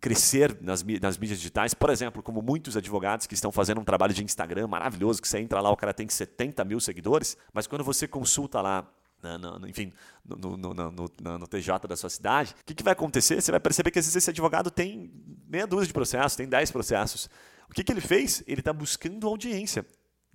crescer 0.01 0.59
nas, 0.61 0.85
nas 1.01 1.19
mídias 1.19 1.39
digitais, 1.39 1.75
por 1.75 1.91
exemplo, 1.91 2.23
como 2.23 2.43
muitos 2.43 2.77
advogados 2.77 3.27
que 3.27 3.35
estão 3.35 3.51
fazendo 3.51 3.81
um 3.81 3.85
trabalho 3.85 4.13
de 4.13 4.23
Instagram 4.23 4.67
maravilhoso, 4.67 5.21
que 5.21 5.29
você 5.29 5.39
entra 5.39 5.61
lá, 5.61 5.71
o 5.71 5.77
cara 5.77 5.95
tem 5.95 6.09
70 6.09 6.65
mil 6.65 6.81
seguidores, 6.81 7.37
mas 7.53 7.67
quando 7.67 7.83
você 7.83 8.07
consulta 8.07 8.61
lá 8.61 8.87
no, 9.23 9.59
no, 9.59 9.69
enfim, 9.69 9.93
no, 10.25 10.57
no, 10.57 11.47
TJ 11.47 11.87
da 11.87 11.97
sua 11.97 12.09
cidade, 12.09 12.55
o 12.61 12.65
que, 12.65 12.75
que, 12.75 12.83
vai 12.83 12.93
acontecer? 12.93 13.41
Você 13.41 13.51
vai 13.51 13.61
perceber 13.61 13.91
que 13.91 13.99
às 13.99 14.07
vezes 14.07 14.17
esse 14.17 14.31
advogado 14.31 14.71
tem 14.71 15.11
meia 15.47 15.67
dúzia 15.67 15.87
de 15.87 15.93
processos, 15.93 16.37
tem 16.37 16.49
10 16.49 16.71
processos. 16.71 17.29
O 17.69 17.75
que, 17.75 17.85
que 17.85 17.93
ele 17.93 18.01
fez? 18.01 18.43
Ele 18.47 18.61
está 18.61 18.73
buscando 18.73 19.27
audiência. 19.27 19.85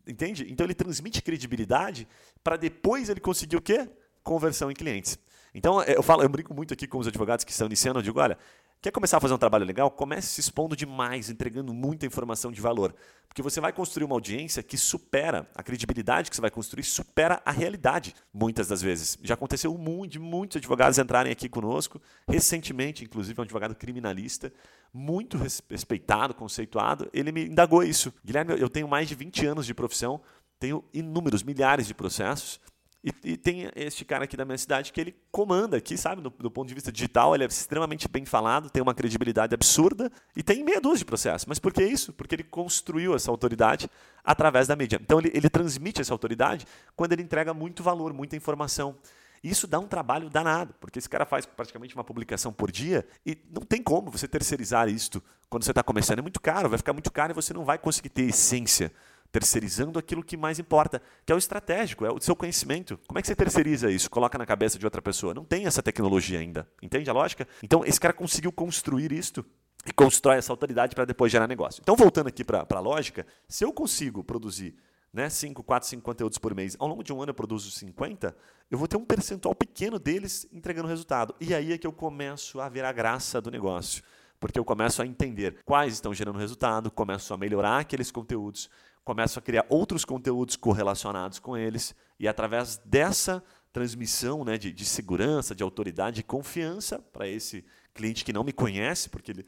Entende? 0.07 0.45
Então 0.49 0.65
ele 0.65 0.75
transmite 0.75 1.21
credibilidade 1.21 2.07
para 2.45 2.57
depois 2.57 3.09
ele 3.09 3.19
conseguir 3.19 3.55
o 3.55 3.61
quê? 3.61 3.89
Conversão 4.23 4.69
em 4.69 4.75
clientes. 4.75 5.17
Então, 5.51 5.81
eu 5.81 6.03
falo, 6.03 6.21
eu 6.21 6.29
brinco 6.29 6.53
muito 6.53 6.75
aqui 6.75 6.85
com 6.85 6.99
os 6.99 7.07
advogados 7.07 7.43
que 7.43 7.49
estão 7.49 7.65
iniciando, 7.65 7.97
eu 7.97 8.03
digo, 8.03 8.19
olha, 8.19 8.37
quer 8.79 8.91
começar 8.91 9.17
a 9.17 9.19
fazer 9.19 9.33
um 9.33 9.37
trabalho 9.39 9.65
legal? 9.65 9.89
Comece 9.89 10.27
se 10.27 10.41
expondo 10.41 10.75
demais, 10.75 11.31
entregando 11.31 11.73
muita 11.73 12.05
informação 12.05 12.51
de 12.51 12.61
valor. 12.61 12.93
Porque 13.27 13.41
você 13.41 13.59
vai 13.59 13.73
construir 13.73 14.03
uma 14.03 14.13
audiência 14.13 14.61
que 14.61 14.77
supera, 14.77 15.49
a 15.55 15.63
credibilidade 15.63 16.29
que 16.29 16.35
você 16.35 16.41
vai 16.41 16.51
construir 16.51 16.83
supera 16.83 17.41
a 17.43 17.51
realidade, 17.51 18.13
muitas 18.31 18.67
das 18.67 18.79
vezes. 18.79 19.17
Já 19.23 19.33
aconteceu 19.33 19.75
de 20.07 20.19
muitos 20.19 20.57
advogados 20.57 20.99
entrarem 20.99 21.31
aqui 21.31 21.49
conosco, 21.49 21.99
recentemente, 22.27 23.03
inclusive, 23.03 23.39
um 23.39 23.43
advogado 23.43 23.73
criminalista, 23.73 24.53
muito 24.93 25.37
respeitado, 25.69 26.35
conceituado, 26.35 27.09
ele 27.11 27.31
me 27.31 27.45
indagou 27.47 27.83
isso. 27.83 28.13
Guilherme, 28.23 28.59
eu 28.59 28.69
tenho 28.69 28.87
mais 28.87 29.09
de 29.09 29.15
20 29.15 29.45
anos 29.47 29.65
de 29.65 29.73
profissão, 29.73 30.21
tenho 30.59 30.83
inúmeros, 30.93 31.43
milhares 31.43 31.87
de 31.87 31.93
processos, 31.93 32.59
e, 33.05 33.13
e, 33.33 33.37
tem 33.37 33.69
este 33.75 34.03
cara 34.03 34.23
aqui 34.23 34.35
da 34.35 34.43
minha 34.43 34.57
cidade 34.57 34.91
que 34.91 34.99
ele 34.99 35.15
comanda 35.31 35.77
aqui, 35.77 35.95
sabe? 35.95 36.23
Do, 36.23 36.31
do, 36.31 36.49
ponto 36.49 36.67
de 36.67 36.73
vista 36.73 36.91
digital, 36.91 37.35
ele 37.35 37.43
é 37.43 37.47
extremamente 37.47 38.07
bem 38.07 38.25
falado, 38.25 38.67
tem 38.67 38.81
uma 38.81 38.95
credibilidade 38.95 39.53
absurda 39.53 40.11
e 40.35 40.41
tem 40.41 40.63
meia 40.63 40.81
dúzia 40.81 40.99
de 40.99 41.05
processos. 41.05 41.45
Mas 41.45 41.59
por 41.59 41.71
que 41.71 41.83
isso? 41.83 42.11
Porque 42.13 42.33
ele 42.33 42.43
construiu 42.43 43.15
essa 43.15 43.29
autoridade 43.29 43.87
através 44.23 44.67
da 44.67 44.75
mídia. 44.75 44.99
Então 44.99 45.19
ele, 45.19 45.29
ele 45.35 45.47
transmite 45.51 46.01
essa 46.01 46.11
autoridade 46.11 46.65
quando 46.95 47.13
ele 47.13 47.21
entrega 47.21 47.53
muito 47.53 47.83
valor, 47.83 48.11
muita 48.11 48.35
informação. 48.35 48.95
Isso 49.43 49.67
dá 49.67 49.77
um 49.77 49.87
trabalho 49.87 50.27
danado, 50.27 50.73
porque 50.79 50.97
esse 50.97 51.07
cara 51.07 51.27
faz 51.27 51.45
praticamente 51.45 51.93
uma 51.93 52.03
publicação 52.03 52.51
por 52.51 52.71
dia 52.71 53.05
e 53.23 53.37
não 53.53 53.61
tem 53.61 53.83
como 53.83 54.09
você 54.09 54.27
terceirizar 54.27 54.89
isto 54.89 55.21
quando 55.47 55.63
você 55.63 55.69
está 55.69 55.83
começando. 55.83 56.17
É 56.17 56.21
muito 56.23 56.41
caro, 56.41 56.69
vai 56.69 56.79
ficar 56.79 56.93
muito 56.93 57.11
caro 57.11 57.33
e 57.33 57.35
você 57.35 57.53
não 57.53 57.63
vai 57.63 57.77
conseguir 57.77 58.09
ter 58.09 58.23
essência 58.23 58.91
terceirizando 59.31 59.99
aquilo 59.99 60.23
que 60.23 60.37
mais 60.37 60.59
importa, 60.59 61.01
que 61.25 61.31
é 61.31 61.35
o 61.35 61.37
estratégico, 61.37 62.05
é 62.05 62.11
o 62.11 62.19
seu 62.21 62.35
conhecimento. 62.35 62.99
Como 63.07 63.19
é 63.19 63.21
que 63.21 63.27
você 63.27 63.35
terceiriza 63.35 63.91
isso? 63.91 64.09
Coloca 64.09 64.37
na 64.37 64.45
cabeça 64.45 64.79
de 64.79 64.85
outra 64.85 65.01
pessoa. 65.01 65.33
Não 65.33 65.43
tem 65.43 65.65
essa 65.65 65.83
tecnologia 65.83 66.39
ainda. 66.39 66.67
Entende 66.81 67.09
a 67.09 67.13
lógica? 67.13 67.47
Então, 67.61 67.83
esse 67.85 67.99
cara 67.99 68.13
conseguiu 68.13 68.51
construir 68.51 69.11
isto 69.11 69.45
e 69.85 69.93
constrói 69.93 70.37
essa 70.37 70.51
autoridade 70.51 70.95
para 70.95 71.05
depois 71.05 71.31
gerar 71.31 71.47
negócio. 71.47 71.81
Então, 71.81 71.95
voltando 71.95 72.27
aqui 72.27 72.43
para 72.43 72.65
a 72.67 72.79
lógica, 72.79 73.25
se 73.47 73.63
eu 73.63 73.71
consigo 73.71 74.23
produzir 74.23 74.75
né, 75.13 75.29
5, 75.29 75.63
4, 75.63 75.87
5 75.87 76.01
conteúdos 76.01 76.37
por 76.37 76.53
mês, 76.53 76.75
ao 76.77 76.87
longo 76.87 77.03
de 77.03 77.13
um 77.13 77.21
ano 77.21 77.29
eu 77.29 77.35
produzo 77.35 77.71
50, 77.71 78.35
eu 78.69 78.77
vou 78.77 78.87
ter 78.87 78.97
um 78.97 79.05
percentual 79.05 79.55
pequeno 79.55 79.97
deles 79.97 80.47
entregando 80.51 80.87
resultado. 80.87 81.33
E 81.39 81.53
aí 81.53 81.71
é 81.71 81.77
que 81.77 81.87
eu 81.87 81.93
começo 81.93 82.59
a 82.59 82.67
ver 82.67 82.83
a 82.83 82.91
graça 82.91 83.39
do 83.39 83.51
negócio. 83.51 84.03
Porque 84.39 84.59
eu 84.59 84.65
começo 84.65 85.01
a 85.01 85.05
entender 85.05 85.57
quais 85.63 85.93
estão 85.93 86.13
gerando 86.13 86.37
resultado, 86.37 86.91
começo 86.91 87.33
a 87.33 87.37
melhorar 87.37 87.79
aqueles 87.79 88.11
conteúdos, 88.11 88.69
começo 89.05 89.37
a 89.37 89.41
criar 89.41 89.65
outros 89.69 90.03
conteúdos 90.03 90.55
correlacionados 90.55 91.37
com 91.37 91.55
eles 91.55 91.95
e 92.19 92.27
através 92.27 92.77
dessa 92.83 93.41
transmissão 93.71 94.43
né, 94.43 94.57
de, 94.57 94.71
de 94.71 94.83
segurança, 94.83 95.53
de 95.53 95.61
autoridade, 95.61 96.17
de 96.17 96.23
confiança 96.23 96.97
para 97.13 97.27
esse 97.27 97.63
cliente 97.93 98.25
que 98.25 98.33
não 98.33 98.43
me 98.43 98.51
conhece, 98.51 99.07
porque 99.09 99.31
ele 99.31 99.45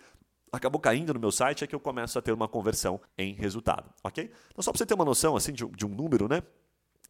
acabou 0.52 0.80
caindo 0.80 1.14
no 1.14 1.20
meu 1.20 1.32
site, 1.32 1.64
é 1.64 1.68
que 1.68 1.74
eu 1.74 1.80
começo 1.80 2.20
a 2.20 2.22
ter 2.22 2.32
uma 2.32 2.48
conversão 2.48 3.02
em 3.18 3.34
resultado, 3.34 3.92
ok? 4.04 4.32
Então 4.52 4.62
só 4.62 4.72
para 4.72 4.78
você 4.78 4.86
ter 4.86 4.94
uma 4.94 5.04
noção 5.04 5.36
assim 5.36 5.52
de, 5.52 5.66
de, 5.66 5.86
um 5.86 5.90
número, 5.90 6.28
né? 6.28 6.44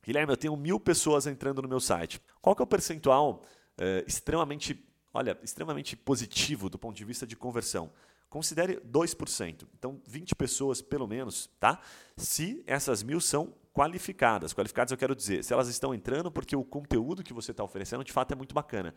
Guilherme, 0.03 0.31
eu 0.31 0.37
tenho 0.37 0.55
mil 0.55 0.79
pessoas 0.79 1.27
entrando 1.27 1.61
no 1.61 1.67
meu 1.67 1.81
site. 1.81 2.21
Qual 2.41 2.55
que 2.55 2.61
é 2.61 2.63
o 2.63 2.67
percentual 2.67 3.43
é, 3.77 4.05
extremamente, 4.07 4.81
olha, 5.13 5.37
extremamente 5.43 5.97
positivo 5.97 6.69
do 6.69 6.79
ponto 6.79 6.95
de 6.95 7.03
vista 7.03 7.27
de 7.27 7.35
conversão? 7.35 7.91
Considere 8.29 8.81
2%. 8.81 9.67
Então, 9.77 10.01
20 10.05 10.35
pessoas, 10.35 10.81
pelo 10.81 11.07
menos, 11.07 11.49
tá? 11.59 11.79
Se 12.15 12.63
essas 12.67 13.01
mil 13.01 13.21
são 13.21 13.53
qualificadas. 13.73 14.53
Qualificadas 14.53 14.91
eu 14.91 14.97
quero 14.97 15.15
dizer, 15.15 15.43
se 15.43 15.53
elas 15.53 15.67
estão 15.67 15.93
entrando 15.93 16.31
porque 16.31 16.55
o 16.55 16.63
conteúdo 16.63 17.23
que 17.23 17.33
você 17.33 17.51
está 17.51 17.63
oferecendo 17.63 18.03
de 18.03 18.11
fato 18.11 18.31
é 18.31 18.35
muito 18.35 18.53
bacana. 18.53 18.93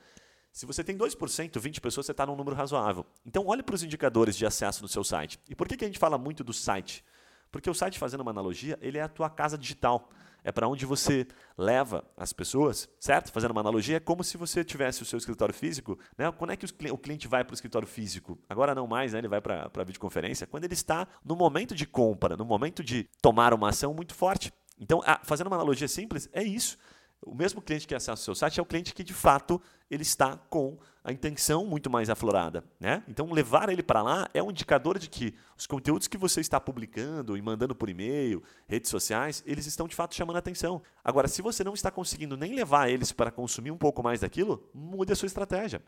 Se 0.52 0.66
você 0.66 0.82
tem 0.82 0.96
2%, 0.96 1.60
20 1.60 1.80
pessoas, 1.80 2.06
você 2.06 2.12
está 2.12 2.26
num 2.26 2.34
número 2.34 2.56
razoável. 2.56 3.06
Então, 3.24 3.46
olhe 3.46 3.62
para 3.62 3.74
os 3.74 3.82
indicadores 3.82 4.36
de 4.36 4.44
acesso 4.44 4.82
no 4.82 4.88
seu 4.88 5.04
site. 5.04 5.38
E 5.48 5.54
por 5.54 5.68
que, 5.68 5.76
que 5.76 5.84
a 5.84 5.86
gente 5.86 5.98
fala 5.98 6.18
muito 6.18 6.42
do 6.42 6.52
site? 6.52 7.04
Porque 7.52 7.70
o 7.70 7.74
site, 7.74 7.98
fazendo 7.98 8.22
uma 8.22 8.30
analogia, 8.30 8.78
ele 8.80 8.98
é 8.98 9.02
a 9.02 9.08
tua 9.08 9.30
casa 9.30 9.56
digital 9.56 10.08
é 10.44 10.52
para 10.52 10.68
onde 10.68 10.86
você 10.86 11.26
leva 11.56 12.04
as 12.16 12.32
pessoas, 12.32 12.88
certo? 12.98 13.32
Fazendo 13.32 13.50
uma 13.52 13.60
analogia, 13.60 13.96
é 13.96 14.00
como 14.00 14.24
se 14.24 14.36
você 14.36 14.64
tivesse 14.64 15.02
o 15.02 15.04
seu 15.06 15.18
escritório 15.18 15.54
físico. 15.54 15.98
Né? 16.16 16.30
Quando 16.32 16.52
é 16.52 16.56
que 16.56 16.66
o 16.90 16.98
cliente 16.98 17.28
vai 17.28 17.44
para 17.44 17.52
o 17.52 17.54
escritório 17.54 17.86
físico? 17.86 18.38
Agora 18.48 18.74
não 18.74 18.86
mais, 18.86 19.12
né? 19.12 19.18
ele 19.18 19.28
vai 19.28 19.40
para 19.40 19.70
a 19.74 19.84
videoconferência. 19.84 20.46
Quando 20.46 20.64
ele 20.64 20.74
está 20.74 21.06
no 21.24 21.36
momento 21.36 21.74
de 21.74 21.86
compra, 21.86 22.36
no 22.36 22.44
momento 22.44 22.82
de 22.82 23.08
tomar 23.20 23.52
uma 23.54 23.68
ação 23.68 23.92
muito 23.94 24.14
forte. 24.14 24.52
Então, 24.78 25.02
fazendo 25.24 25.48
uma 25.48 25.56
analogia 25.56 25.88
simples, 25.88 26.28
é 26.32 26.42
isso. 26.42 26.78
O 27.22 27.34
mesmo 27.34 27.60
cliente 27.60 27.86
que 27.86 27.94
acessa 27.94 28.20
o 28.20 28.24
seu 28.24 28.34
site 28.34 28.58
é 28.58 28.62
o 28.62 28.66
cliente 28.66 28.94
que, 28.94 29.04
de 29.04 29.12
fato, 29.12 29.60
ele 29.90 30.02
está 30.02 30.38
com 30.48 30.78
a 31.04 31.12
intenção 31.12 31.66
muito 31.66 31.90
mais 31.90 32.08
aflorada. 32.08 32.64
Né? 32.78 33.02
Então, 33.06 33.30
levar 33.30 33.68
ele 33.68 33.82
para 33.82 34.02
lá 34.02 34.28
é 34.32 34.42
um 34.42 34.50
indicador 34.50 34.98
de 34.98 35.08
que 35.08 35.34
os 35.56 35.66
conteúdos 35.66 36.08
que 36.08 36.16
você 36.16 36.40
está 36.40 36.58
publicando 36.58 37.36
e 37.36 37.42
mandando 37.42 37.74
por 37.74 37.90
e-mail, 37.90 38.42
redes 38.66 38.90
sociais, 38.90 39.42
eles 39.46 39.66
estão, 39.66 39.86
de 39.86 39.94
fato, 39.94 40.14
chamando 40.14 40.36
a 40.36 40.38
atenção. 40.38 40.82
Agora, 41.04 41.28
se 41.28 41.42
você 41.42 41.62
não 41.62 41.74
está 41.74 41.90
conseguindo 41.90 42.36
nem 42.38 42.54
levar 42.54 42.88
eles 42.88 43.12
para 43.12 43.30
consumir 43.30 43.70
um 43.70 43.78
pouco 43.78 44.02
mais 44.02 44.20
daquilo, 44.20 44.70
mude 44.72 45.12
a 45.12 45.16
sua 45.16 45.26
estratégia. 45.26 45.82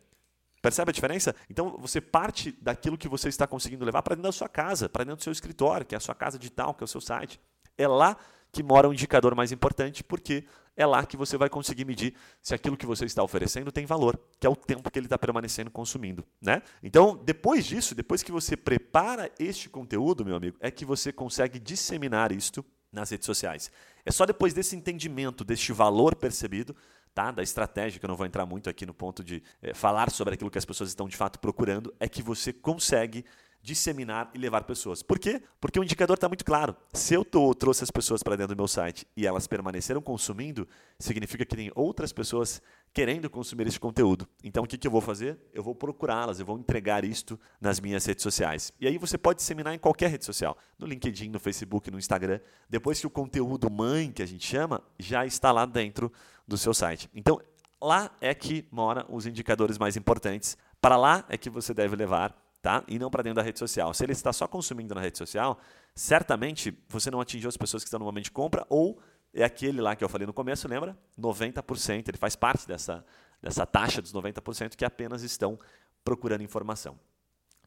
Percebe 0.63 0.91
a 0.91 0.93
diferença? 0.93 1.35
Então 1.51 1.77
você 1.77 2.01
parte 2.01 2.53
daquilo 2.53 2.97
que 2.97 3.09
você 3.09 3.29
está 3.29 3.49
conseguindo 3.49 3.85
levar 3.85 4.01
para 4.01 4.15
dentro 4.15 4.29
da 4.29 4.33
sua 4.33 4.49
casa, 4.49 4.89
para 4.89 5.03
dentro 5.03 5.17
do 5.17 5.25
seu 5.25 5.33
escritório, 5.33 5.85
que 5.85 5.93
é 5.93 5.99
a 5.99 6.01
sua 6.01 6.15
casa 6.15 6.39
digital, 6.39 6.73
que 6.73 6.85
é 6.85 6.87
o 6.87 6.89
seu 6.89 7.01
site. 7.01 7.41
É 7.77 7.89
lá 7.89 8.17
que 8.53 8.63
mora 8.63 8.89
o 8.89 8.93
indicador 8.93 9.35
mais 9.35 9.51
importante, 9.51 10.05
porque 10.05 10.45
é 10.77 10.87
lá 10.87 11.05
que 11.05 11.17
você 11.17 11.37
vai 11.37 11.49
conseguir 11.49 11.85
medir 11.85 12.15
se 12.41 12.55
aquilo 12.55 12.77
que 12.77 12.87
você 12.87 13.05
está 13.05 13.23
oferecendo 13.23 13.71
tem 13.71 13.85
valor, 13.85 14.19
que 14.41 14.47
é 14.47 14.51
o 14.51 14.57
tempo 14.57 14.91
que 14.91 14.99
ele 14.99 15.07
está 15.07 15.19
permanecendo 15.19 15.71
consumindo. 15.71 16.25
Né? 16.41 16.63
Então, 16.83 17.17
depois 17.17 17.65
disso, 17.67 17.95
depois 17.95 18.23
que 18.23 18.33
você 18.33 18.57
prepara 18.57 19.31
este 19.39 19.69
conteúdo, 19.69 20.25
meu 20.25 20.37
amigo, 20.37 20.57
é 20.61 20.71
que 20.71 20.85
você 20.85 21.13
consegue 21.13 21.59
disseminar 21.59 22.33
isto 22.33 22.65
nas 22.93 23.11
redes 23.11 23.27
sociais. 23.27 23.71
É 24.05 24.11
só 24.11 24.27
depois 24.27 24.53
desse 24.53 24.77
entendimento, 24.77 25.45
deste 25.45 25.73
valor 25.73 26.15
percebido, 26.15 26.77
tá? 27.15 27.31
da 27.31 27.43
estratégia, 27.43 27.99
que 27.99 28.05
eu 28.05 28.09
não 28.09 28.17
vou 28.17 28.27
entrar 28.27 28.45
muito 28.47 28.69
aqui 28.69 28.85
no 28.85 28.95
ponto 28.95 29.23
de 29.23 29.43
é, 29.63 29.73
falar 29.75 30.11
sobre 30.11 30.35
aquilo 30.35 30.51
que 30.51 30.59
as 30.59 30.65
pessoas 30.65 30.91
estão 30.91 31.09
de 31.09 31.17
fato 31.17 31.39
procurando, 31.39 31.95
é 31.99 32.09
que 32.09 32.23
você 32.23 32.53
consegue 32.53 33.25
disseminar 33.63 34.31
e 34.35 34.39
levar 34.39 34.65
pessoas. 34.65 35.03
Por 35.03 35.19
quê? 35.19 35.41
Porque 35.61 35.79
o 35.79 35.85
indicador 35.85 36.15
está 36.17 36.29
muito 36.29 36.45
claro. 36.45 36.77
Se 36.93 37.15
eu 37.15 37.25
tô, 37.25 37.55
trouxe 37.55 37.85
as 37.85 37.91
pessoas 37.91 38.23
para 38.23 38.35
dentro 38.35 38.55
do 38.55 38.59
meu 38.59 38.67
site 38.67 39.07
e 39.17 39.25
elas 39.25 39.47
permaneceram 39.47 40.03
consumindo, 40.03 40.67
significa 40.99 41.45
que 41.45 41.55
tem 41.55 41.71
outras 41.75 42.13
pessoas 42.13 42.61
querendo 42.93 43.31
consumir 43.31 43.69
esse 43.69 43.79
conteúdo. 43.79 44.29
Então, 44.43 44.65
o 44.65 44.67
que, 44.67 44.77
que 44.77 44.87
eu 44.87 44.91
vou 44.91 45.01
fazer? 45.01 45.39
Eu 45.55 45.63
vou 45.63 45.75
procurá-las, 45.75 46.41
eu 46.41 46.45
vou 46.45 46.59
entregar 46.59 47.05
isto 47.05 47.39
nas 47.61 47.79
minhas 47.79 48.05
redes 48.05 48.25
sociais. 48.25 48.73
E 48.81 48.87
aí 48.87 48.99
você 48.99 49.17
pode 49.17 49.39
disseminar 49.39 49.73
em 49.75 49.79
qualquer 49.79 50.11
rede 50.11 50.25
social, 50.25 50.59
no 50.77 50.87
LinkedIn, 50.87 51.29
no 51.29 51.39
Facebook, 51.39 51.89
no 51.91 51.99
Instagram, 51.99 52.41
depois 52.69 52.99
que 52.99 53.07
o 53.07 53.11
conteúdo 53.11 53.71
mãe, 53.71 54.11
que 54.11 54.23
a 54.23 54.27
gente 54.27 54.45
chama, 54.45 54.83
já 54.99 55.25
está 55.25 55.53
lá 55.53 55.65
dentro 55.65 56.13
do 56.47 56.59
seu 56.59 56.75
site. 56.75 57.09
Então, 57.15 57.41
lá 57.81 58.11
é 58.21 58.35
que 58.35 58.67
moram 58.73 59.07
os 59.09 59.25
indicadores 59.25 59.79
mais 59.79 59.97
importantes. 59.97 60.57
Para 60.81 60.97
lá 60.97 61.25
é 61.29 61.39
que 61.39 61.49
você 61.49 61.73
deve 61.73 61.95
levar 61.95 62.42
tá? 62.63 62.85
E 62.87 62.99
não 62.99 63.11
para 63.11 63.25
dentro 63.25 63.37
da 63.37 63.43
rede 63.43 63.59
social. 63.59 63.93
Se 63.93 64.05
ele 64.05 64.13
está 64.13 64.33
só 64.33 64.47
consumindo 64.47 64.95
na 64.95 65.01
rede 65.01 65.19
social, 65.19 65.59
certamente 65.95 66.73
você 66.89 67.11
não 67.11 67.21
atingiu 67.21 67.49
as 67.49 67.57
pessoas 67.57 67.83
que 67.83 67.89
estão 67.89 67.99
no 67.99 68.07
momento 68.07 68.25
de 68.25 68.31
compra 68.31 68.65
ou 68.71 68.99
é 69.35 69.43
aquele 69.43 69.81
lá 69.81 69.97
que 69.97 70.05
eu 70.05 70.09
falei 70.09 70.27
no 70.27 70.33
começo, 70.33 70.69
lembra? 70.69 70.97
90%, 71.19 72.09
ele 72.09 72.19
faz 72.19 72.37
parte 72.37 72.67
dessa, 72.69 73.05
dessa 73.43 73.67
taxa 73.67 74.01
dos 74.01 74.13
90% 74.13 74.77
que 74.77 74.85
apenas 74.85 75.23
estão 75.23 75.59
procurando 76.05 76.43
informação. 76.43 76.99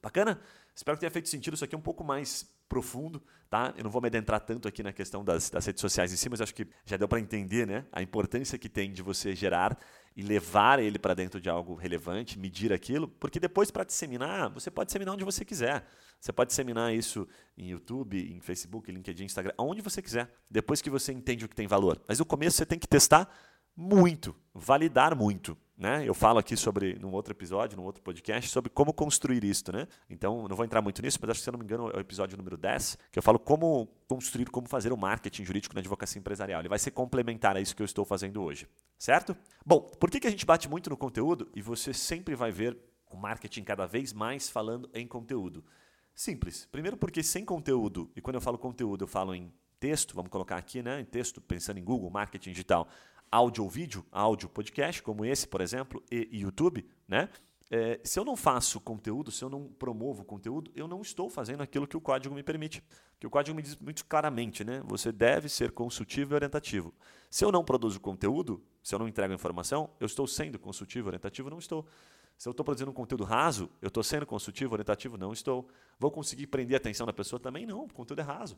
Bacana? 0.02 0.40
Espero 0.76 0.96
que 0.96 1.02
tenha 1.02 1.12
feito 1.12 1.28
sentido. 1.28 1.56
Isso 1.56 1.66
aqui 1.66 1.76
um 1.76 1.82
pouco 1.82 2.04
mais 2.04 2.48
profundo, 2.70 3.24
tá? 3.50 3.74
Eu 3.76 3.84
não 3.84 3.90
vou 3.90 4.02
me 4.02 4.08
adentrar 4.08 4.40
tanto 4.40 4.68
aqui 4.68 4.84
na 4.84 4.94
questão 4.94 5.24
das, 5.24 5.50
das 5.50 5.66
redes 5.66 5.82
sociais 5.82 6.14
em 6.14 6.16
si, 6.16 6.30
mas 6.30 6.42
acho 6.42 6.54
que 6.54 6.68
já 6.86 6.96
deu 6.96 7.08
para 7.08 7.20
entender, 7.20 7.66
né? 7.66 7.86
A 7.92 8.02
importância 8.02 8.58
que 8.58 8.70
tem 8.70 8.92
de 8.92 9.02
você 9.02 9.36
gerar 9.36 9.78
e 10.16 10.24
levar 10.24 10.80
ele 10.80 10.98
para 10.98 11.14
dentro 11.14 11.42
de 11.42 11.50
algo 11.50 11.76
relevante, 11.76 12.40
medir 12.40 12.72
aquilo, 12.72 13.08
porque 13.08 13.40
depois 13.40 13.70
para 13.70 13.84
disseminar, 13.84 14.50
você 14.50 14.72
pode 14.72 14.88
disseminar 14.88 15.14
onde 15.14 15.26
você 15.26 15.44
quiser. 15.44 15.86
Você 16.22 16.32
pode 16.32 16.50
disseminar 16.50 16.94
isso 16.94 17.28
em 17.58 17.70
YouTube, 17.70 18.18
em 18.34 18.40
Facebook, 18.40 18.90
LinkedIn, 18.92 19.26
Instagram, 19.26 19.54
onde 19.58 19.82
você 19.82 20.02
quiser, 20.02 20.34
depois 20.50 20.82
que 20.82 20.90
você 20.90 21.12
entende 21.12 21.46
o 21.46 21.50
que 21.50 21.56
tem 21.56 21.68
valor. 21.68 22.02
Mas 22.08 22.20
no 22.20 22.26
começo 22.26 22.58
você 22.58 22.66
tem 22.66 22.80
que 22.80 22.88
testar 22.88 23.30
muito, 23.76 24.34
validar 24.54 25.16
muito. 25.16 25.58
Né? 25.78 26.08
Eu 26.08 26.14
falo 26.14 26.40
aqui 26.40 26.56
sobre, 26.56 26.98
num 27.00 27.12
outro 27.12 27.34
episódio, 27.34 27.78
num 27.78 27.84
outro 27.84 28.02
podcast, 28.02 28.50
sobre 28.50 28.70
como 28.70 28.94
construir 28.94 29.44
isto. 29.44 29.74
Né? 29.74 29.88
Então, 30.10 30.48
não 30.48 30.56
vou 30.56 30.66
entrar 30.66 30.82
muito 30.82 31.02
nisso, 31.02 31.18
mas 31.22 31.32
acho 31.32 31.40
que, 31.40 31.44
se 31.44 31.50
eu 31.50 31.52
não 31.52 31.60
me 31.60 31.66
engano, 31.66 31.90
é 31.90 31.98
o 31.98 32.00
episódio 32.00 32.38
número 32.38 32.56
10, 32.56 32.98
que 33.12 33.20
eu 33.20 33.24
falo 33.24 33.38
como 33.38 33.88
construir, 34.08 34.50
como 34.50 34.70
fazer 34.70 34.94
o 34.94 34.98
marketing 34.98 35.44
jurídico 35.44 35.76
na 35.76 35.82
advocacia 35.82 36.18
empresarial. 36.20 36.62
Ele 36.62 36.70
vai 36.70 36.80
ser 36.80 36.92
complementar 36.92 37.58
a 37.58 37.62
isso 37.62 37.76
que 37.76 37.82
eu 37.82 37.86
estou 37.86 38.06
fazendo 38.06 38.42
hoje. 38.42 38.68
Certo? 38.98 39.36
Bom, 39.66 39.82
por 39.82 40.10
que, 40.10 40.20
que 40.20 40.28
a 40.28 40.32
gente 40.32 40.46
bate 40.46 40.70
muito 40.70 40.90
no 40.90 40.96
conteúdo 40.96 41.50
e 41.54 41.62
você 41.62 41.94
sempre 41.94 42.36
vai 42.36 42.52
ver 42.52 42.78
o 43.12 43.18
marketing 43.18 43.64
cada 43.64 43.86
vez 43.86 44.14
mais 44.14 44.50
falando 44.50 44.90
em 44.94 45.06
conteúdo? 45.06 45.64
Simples. 46.14 46.66
Primeiro 46.72 46.96
porque 46.96 47.22
sem 47.22 47.44
conteúdo, 47.44 48.10
e 48.16 48.22
quando 48.22 48.36
eu 48.36 48.42
falo 48.42 48.58
conteúdo, 48.58 49.04
eu 49.04 49.08
falo 49.08 49.36
em 49.36 49.52
texto, 49.78 50.16
vamos 50.16 50.32
colocar 50.32 50.56
aqui, 50.56 50.82
né, 50.82 51.02
em 51.02 51.06
texto, 51.06 51.42
pensando 51.42 51.78
em 51.78 51.84
Google, 51.84 52.10
marketing 52.10 52.52
digital, 52.52 52.88
áudio 53.32 53.64
ou 53.64 53.70
vídeo, 53.70 54.06
áudio 54.12 54.50
podcast, 54.50 55.02
como 55.02 55.26
esse, 55.26 55.48
por 55.48 55.62
exemplo, 55.62 56.04
e 56.12 56.28
YouTube, 56.32 56.86
né? 57.08 57.30
É, 57.70 58.00
se 58.04 58.20
eu 58.20 58.24
não 58.24 58.36
faço 58.36 58.80
conteúdo, 58.80 59.32
se 59.32 59.44
eu 59.44 59.50
não 59.50 59.68
promovo 59.68 60.24
conteúdo, 60.24 60.72
eu 60.76 60.88
não 60.88 61.02
estou 61.02 61.30
fazendo 61.30 61.64
aquilo 61.64 61.88
que 61.88 61.98
o 61.98 62.02
código 62.02 62.36
me 62.36 62.44
permite. 62.44 62.84
Que 63.20 63.26
o 63.26 63.30
código 63.30 63.56
me 63.56 63.62
diz 63.62 63.76
muito 63.78 64.06
claramente, 64.06 64.64
né? 64.64 64.82
Você 64.86 65.12
deve 65.12 65.50
ser 65.50 65.72
consultivo 65.72 66.34
e 66.34 66.36
orientativo. 66.36 66.94
Se 67.30 67.44
eu 67.44 67.52
não 67.52 67.64
produzo 67.64 68.00
conteúdo, 68.00 68.64
se 68.84 68.94
eu 68.94 69.00
não 69.00 69.08
entrego 69.08 69.34
informação, 69.34 69.90
eu 70.00 70.06
estou 70.06 70.28
sendo 70.28 70.60
consultivo 70.60 71.08
e 71.08 71.10
orientativo? 71.10 71.50
Não 71.50 71.58
estou. 71.58 71.88
Se 72.38 72.48
eu 72.48 72.52
estou 72.52 72.64
produzindo 72.64 72.92
um 72.92 72.94
conteúdo 72.94 73.24
raso, 73.24 73.70
eu 73.82 73.88
estou 73.88 74.04
sendo 74.04 74.26
consultivo, 74.26 74.74
orientativo? 74.74 75.18
Não 75.18 75.32
estou. 75.32 75.68
Vou 75.98 76.12
conseguir 76.12 76.48
prender 76.48 76.76
a 76.76 76.78
atenção 76.78 77.08
da 77.08 77.14
pessoa? 77.14 77.40
Também 77.40 77.66
não. 77.66 77.86
O 77.86 77.94
conteúdo 77.94 78.20
é 78.20 78.24
raso. 78.24 78.58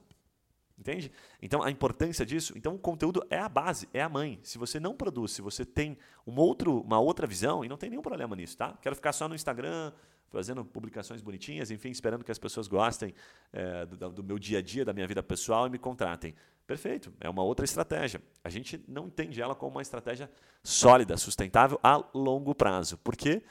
Entende? 0.77 1.11
Então, 1.41 1.63
a 1.63 1.71
importância 1.71 2.25
disso. 2.25 2.53
Então, 2.55 2.75
o 2.75 2.79
conteúdo 2.79 3.25
é 3.29 3.39
a 3.39 3.49
base, 3.49 3.89
é 3.93 4.01
a 4.01 4.07
mãe. 4.07 4.39
Se 4.43 4.59
você 4.59 4.79
não 4.79 4.95
produz, 4.95 5.31
se 5.31 5.41
você 5.41 5.65
tem 5.65 5.97
um 6.25 6.35
outro, 6.35 6.81
uma 6.81 6.99
outra 6.99 7.25
visão, 7.25 7.65
e 7.65 7.67
não 7.67 7.77
tem 7.77 7.89
nenhum 7.89 8.01
problema 8.01 8.35
nisso, 8.35 8.55
tá? 8.57 8.77
Quero 8.79 8.95
ficar 8.95 9.11
só 9.11 9.27
no 9.27 9.33
Instagram, 9.33 9.91
fazendo 10.29 10.63
publicações 10.63 11.21
bonitinhas, 11.21 11.71
enfim, 11.71 11.89
esperando 11.89 12.23
que 12.23 12.31
as 12.31 12.37
pessoas 12.37 12.67
gostem 12.67 13.13
é, 13.51 13.85
do, 13.85 14.09
do, 14.11 14.23
meu 14.23 14.37
dia 14.37 14.59
a 14.59 14.61
dia, 14.61 14.85
da 14.85 14.93
minha 14.93 15.07
vida 15.07 15.23
pessoal 15.23 15.67
e 15.67 15.69
me 15.69 15.77
contratem. 15.77 16.35
Perfeito, 16.65 17.13
é 17.19 17.29
uma 17.29 17.43
outra 17.43 17.63
estratégia. 17.63 18.21
A 18.43 18.49
gente 18.49 18.83
não 18.87 19.07
entende 19.07 19.41
ela 19.41 19.55
como 19.55 19.77
uma 19.77 19.81
estratégia 19.81 20.29
sólida, 20.61 21.15
sustentável 21.15 21.79
a 21.81 22.03
longo 22.13 22.53
prazo. 22.53 22.97
Por 22.97 23.15
quê? 23.15 23.41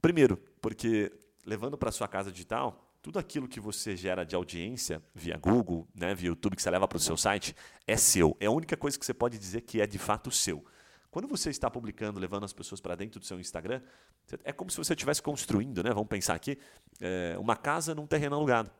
Primeiro, 0.00 0.36
porque 0.60 1.12
levando 1.44 1.76
para 1.76 1.90
sua 1.90 2.06
casa 2.06 2.30
digital, 2.30 2.89
tudo 3.02 3.18
aquilo 3.18 3.48
que 3.48 3.60
você 3.60 3.96
gera 3.96 4.24
de 4.24 4.34
audiência 4.34 5.02
via 5.14 5.36
Google, 5.36 5.88
né, 5.94 6.14
via 6.14 6.28
YouTube, 6.28 6.56
que 6.56 6.62
você 6.62 6.70
leva 6.70 6.86
para 6.86 6.96
o 6.96 7.00
seu 7.00 7.16
site, 7.16 7.56
é 7.86 7.96
seu. 7.96 8.36
É 8.38 8.46
a 8.46 8.50
única 8.50 8.76
coisa 8.76 8.98
que 8.98 9.04
você 9.04 9.14
pode 9.14 9.38
dizer 9.38 9.62
que 9.62 9.80
é 9.80 9.86
de 9.86 9.98
fato 9.98 10.30
seu. 10.30 10.64
Quando 11.10 11.26
você 11.26 11.50
está 11.50 11.68
publicando, 11.70 12.20
levando 12.20 12.44
as 12.44 12.52
pessoas 12.52 12.80
para 12.80 12.94
dentro 12.94 13.18
do 13.18 13.26
seu 13.26 13.40
Instagram, 13.40 13.80
é 14.44 14.52
como 14.52 14.70
se 14.70 14.76
você 14.76 14.92
estivesse 14.92 15.20
construindo, 15.20 15.82
né? 15.82 15.90
vamos 15.90 16.08
pensar 16.08 16.34
aqui, 16.34 16.56
é, 17.00 17.36
uma 17.38 17.56
casa 17.56 17.94
num 17.94 18.06
terreno 18.06 18.36
alugado. 18.36 18.70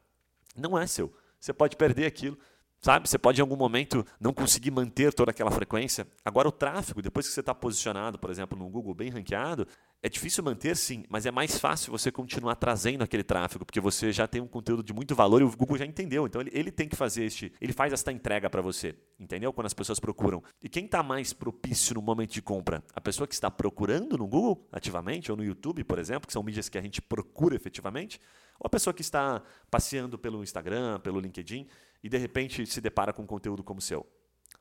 Não 0.56 0.78
é 0.78 0.87
seu. 0.87 1.12
Você 1.40 1.52
pode 1.52 1.76
perder 1.76 2.06
aquilo, 2.06 2.38
sabe? 2.80 3.09
Você 3.09 3.18
pode 3.18 3.40
em 3.40 3.42
algum 3.42 3.56
momento 3.56 4.06
não 4.20 4.33
conseguir 4.33 4.70
manter 4.70 5.12
toda 5.12 5.30
aquela 5.30 5.50
frequência. 5.50 6.06
Agora, 6.24 6.46
o 6.46 6.52
tráfego, 6.52 7.02
depois 7.02 7.26
que 7.26 7.33
você 7.33 7.40
está 7.40 7.54
posicionado, 7.54 8.18
por 8.18 8.30
exemplo, 8.30 8.56
no 8.56 8.68
Google 8.68 8.94
bem 8.94 9.11
ranqueado, 9.11 9.66
é 10.02 10.08
difícil 10.08 10.42
manter, 10.42 10.74
sim, 10.76 11.04
mas 11.10 11.26
é 11.26 11.30
mais 11.30 11.58
fácil 11.58 11.92
você 11.92 12.10
continuar 12.10 12.56
trazendo 12.56 13.04
aquele 13.04 13.22
tráfego, 13.22 13.66
porque 13.66 13.80
você 13.80 14.10
já 14.10 14.26
tem 14.26 14.40
um 14.40 14.46
conteúdo 14.46 14.82
de 14.82 14.94
muito 14.94 15.14
valor 15.14 15.42
e 15.42 15.44
o 15.44 15.50
Google 15.54 15.76
já 15.76 15.84
entendeu. 15.84 16.26
Então 16.26 16.40
ele, 16.40 16.50
ele 16.54 16.72
tem 16.72 16.88
que 16.88 16.96
fazer 16.96 17.24
este, 17.24 17.52
ele 17.60 17.72
faz 17.72 17.92
esta 17.92 18.10
entrega 18.10 18.48
para 18.48 18.62
você, 18.62 18.94
entendeu? 19.18 19.52
Quando 19.52 19.66
as 19.66 19.74
pessoas 19.74 20.00
procuram. 20.00 20.42
E 20.62 20.70
quem 20.70 20.86
está 20.86 21.02
mais 21.02 21.34
propício 21.34 21.94
no 21.94 22.00
momento 22.00 22.32
de 22.32 22.40
compra? 22.40 22.82
A 22.94 23.00
pessoa 23.00 23.26
que 23.26 23.34
está 23.34 23.50
procurando 23.50 24.16
no 24.16 24.26
Google 24.26 24.66
ativamente 24.72 25.30
ou 25.30 25.36
no 25.36 25.44
YouTube, 25.44 25.84
por 25.84 25.98
exemplo, 25.98 26.26
que 26.26 26.32
são 26.32 26.42
mídias 26.42 26.70
que 26.70 26.78
a 26.78 26.82
gente 26.82 27.02
procura 27.02 27.54
efetivamente, 27.54 28.18
ou 28.58 28.66
a 28.66 28.70
pessoa 28.70 28.94
que 28.94 29.02
está 29.02 29.42
passeando 29.70 30.18
pelo 30.18 30.42
Instagram, 30.42 30.98
pelo 31.00 31.20
LinkedIn 31.20 31.66
e 32.02 32.08
de 32.08 32.16
repente 32.16 32.64
se 32.64 32.80
depara 32.80 33.12
com 33.12 33.22
um 33.22 33.26
conteúdo 33.26 33.62
como 33.62 33.80
o 33.80 33.82
seu. 33.82 34.06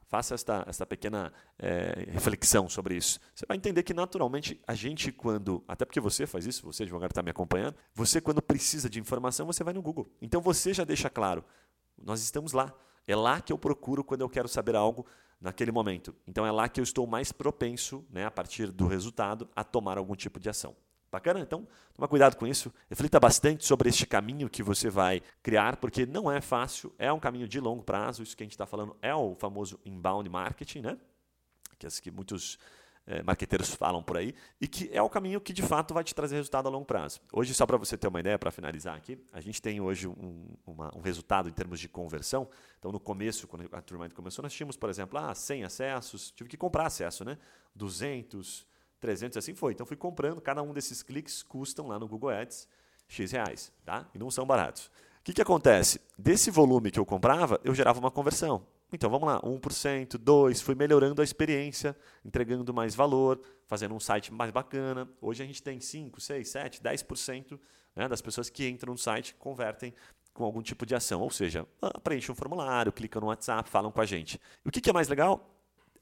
Faça 0.09 0.33
esta, 0.33 0.65
esta 0.67 0.87
pequena 0.87 1.31
é, 1.59 2.07
reflexão 2.09 2.67
sobre 2.67 2.95
isso. 2.95 3.19
Você 3.33 3.45
vai 3.47 3.55
entender 3.55 3.83
que, 3.83 3.93
naturalmente, 3.93 4.59
a 4.67 4.73
gente, 4.73 5.11
quando. 5.11 5.63
Até 5.67 5.85
porque 5.85 5.99
você 5.99 6.25
faz 6.25 6.47
isso, 6.47 6.65
você, 6.65 6.81
advogado, 6.81 7.11
está 7.11 7.21
me 7.21 7.29
acompanhando. 7.29 7.75
Você, 7.93 8.19
quando 8.19 8.41
precisa 8.41 8.89
de 8.89 8.99
informação, 8.99 9.45
você 9.45 9.63
vai 9.63 9.71
no 9.71 9.83
Google. 9.83 10.11
Então, 10.19 10.41
você 10.41 10.73
já 10.73 10.83
deixa 10.83 11.11
claro: 11.11 11.45
nós 11.95 12.23
estamos 12.23 12.53
lá. 12.53 12.73
É 13.05 13.15
lá 13.15 13.39
que 13.39 13.53
eu 13.53 13.57
procuro 13.57 14.03
quando 14.03 14.21
eu 14.21 14.29
quero 14.29 14.47
saber 14.47 14.75
algo 14.75 15.05
naquele 15.39 15.71
momento. 15.71 16.15
Então, 16.27 16.43
é 16.43 16.51
lá 16.51 16.67
que 16.67 16.79
eu 16.79 16.83
estou 16.83 17.05
mais 17.05 17.31
propenso, 17.31 18.03
né, 18.09 18.25
a 18.25 18.31
partir 18.31 18.71
do 18.71 18.87
resultado, 18.87 19.47
a 19.55 19.63
tomar 19.63 19.99
algum 19.99 20.15
tipo 20.15 20.39
de 20.39 20.49
ação. 20.49 20.75
Bacana? 21.11 21.39
Então, 21.39 21.67
toma 21.93 22.07
cuidado 22.07 22.35
com 22.35 22.45
isso. 22.45 22.71
Reflita 22.89 23.19
bastante 23.19 23.65
sobre 23.65 23.89
este 23.89 24.05
caminho 24.05 24.49
que 24.49 24.61
você 24.61 24.89
vai 24.89 25.21
criar, 25.41 25.77
porque 25.77 26.05
não 26.05 26.31
é 26.31 26.39
fácil, 26.39 26.93
é 26.99 27.11
um 27.11 27.19
caminho 27.19 27.47
de 27.47 27.59
longo 27.59 27.83
prazo. 27.83 28.21
Isso 28.21 28.37
que 28.37 28.43
a 28.43 28.45
gente 28.45 28.53
está 28.53 28.65
falando 28.65 28.95
é 29.01 29.13
o 29.13 29.35
famoso 29.35 29.79
inbound 29.85 30.29
marketing, 30.29 30.81
né? 30.81 30.97
Que, 31.77 31.87
as, 31.87 31.99
que 31.99 32.11
muitos 32.11 32.59
é, 33.09 33.23
marqueteiros 33.23 33.73
falam 33.73 34.03
por 34.03 34.17
aí, 34.17 34.35
e 34.61 34.67
que 34.67 34.87
é 34.93 35.01
o 35.01 35.09
caminho 35.09 35.41
que 35.41 35.51
de 35.51 35.63
fato 35.63 35.95
vai 35.95 36.03
te 36.03 36.13
trazer 36.13 36.35
resultado 36.35 36.67
a 36.67 36.69
longo 36.69 36.85
prazo. 36.85 37.19
Hoje, 37.33 37.55
só 37.55 37.65
para 37.65 37.75
você 37.75 37.97
ter 37.97 38.07
uma 38.07 38.19
ideia, 38.19 38.37
para 38.37 38.51
finalizar 38.51 38.95
aqui, 38.95 39.17
a 39.33 39.41
gente 39.41 39.59
tem 39.59 39.81
hoje 39.81 40.07
um, 40.07 40.45
uma, 40.65 40.95
um, 40.95 41.01
resultado 41.01 41.49
em 41.49 41.51
termos 41.51 41.79
de 41.79 41.89
conversão. 41.89 42.47
Então, 42.77 42.91
no 42.91 42.99
começo, 42.99 43.47
quando 43.47 43.67
a 43.71 43.81
turma 43.81 44.07
começou, 44.11 44.43
nós 44.43 44.53
tínhamos, 44.53 44.77
por 44.77 44.91
exemplo, 44.91 45.17
ah, 45.17 45.33
100 45.33 45.63
acessos, 45.63 46.31
tive 46.31 46.47
que 46.47 46.57
comprar 46.57 46.85
acesso, 46.85 47.25
né? 47.25 47.39
200, 47.73 48.67
300 48.99 49.37
assim 49.37 49.55
foi. 49.55 49.73
Então 49.73 49.85
fui 49.85 49.97
comprando, 49.97 50.41
cada 50.41 50.61
um 50.61 50.73
desses 50.73 51.01
cliques 51.01 51.41
custam 51.43 51.87
lá 51.87 51.97
no 51.97 52.07
Google 52.07 52.29
Ads 52.29 52.67
X 53.07 53.31
reais, 53.31 53.71
tá? 53.83 54.07
E 54.13 54.19
não 54.19 54.29
são 54.29 54.45
baratos. 54.45 54.85
O 55.19 55.23
que, 55.23 55.33
que 55.33 55.41
acontece? 55.41 55.99
Desse 56.17 56.51
volume 56.51 56.91
que 56.91 56.99
eu 56.99 57.05
comprava, 57.05 57.59
eu 57.63 57.73
gerava 57.73 57.99
uma 57.99 58.11
conversão. 58.11 58.65
Então 58.91 59.09
vamos 59.09 59.27
lá, 59.27 59.39
1%, 59.41 60.17
2%, 60.17 60.63
fui 60.63 60.73
melhorando 60.73 61.21
a 61.21 61.23
experiência, 61.23 61.95
entregando 62.25 62.73
mais 62.73 62.95
valor, 62.95 63.39
fazendo 63.67 63.93
um 63.93 63.99
site 63.99 64.33
mais 64.33 64.51
bacana. 64.51 65.07
Hoje 65.21 65.43
a 65.43 65.45
gente 65.45 65.61
tem 65.61 65.79
5, 65.79 66.19
6, 66.19 66.49
7, 66.49 66.81
10% 66.81 67.59
né, 67.95 68.07
das 68.07 68.21
pessoas 68.21 68.49
que 68.49 68.67
entram 68.67 68.93
no 68.93 68.97
site 68.97 69.35
convertem 69.35 69.93
com 70.33 70.43
algum 70.43 70.61
tipo 70.61 70.85
de 70.85 70.95
ação. 70.95 71.21
Ou 71.21 71.29
seja, 71.29 71.67
ah, 71.81 71.99
preenchem 71.99 72.31
um 72.31 72.35
formulário, 72.35 72.91
clicam 72.91 73.21
no 73.21 73.27
WhatsApp, 73.27 73.69
falam 73.69 73.91
com 73.91 74.01
a 74.01 74.05
gente. 74.05 74.39
E 74.65 74.69
o 74.69 74.71
que, 74.71 74.81
que 74.81 74.89
é 74.89 74.93
mais 74.93 75.07
legal? 75.07 75.55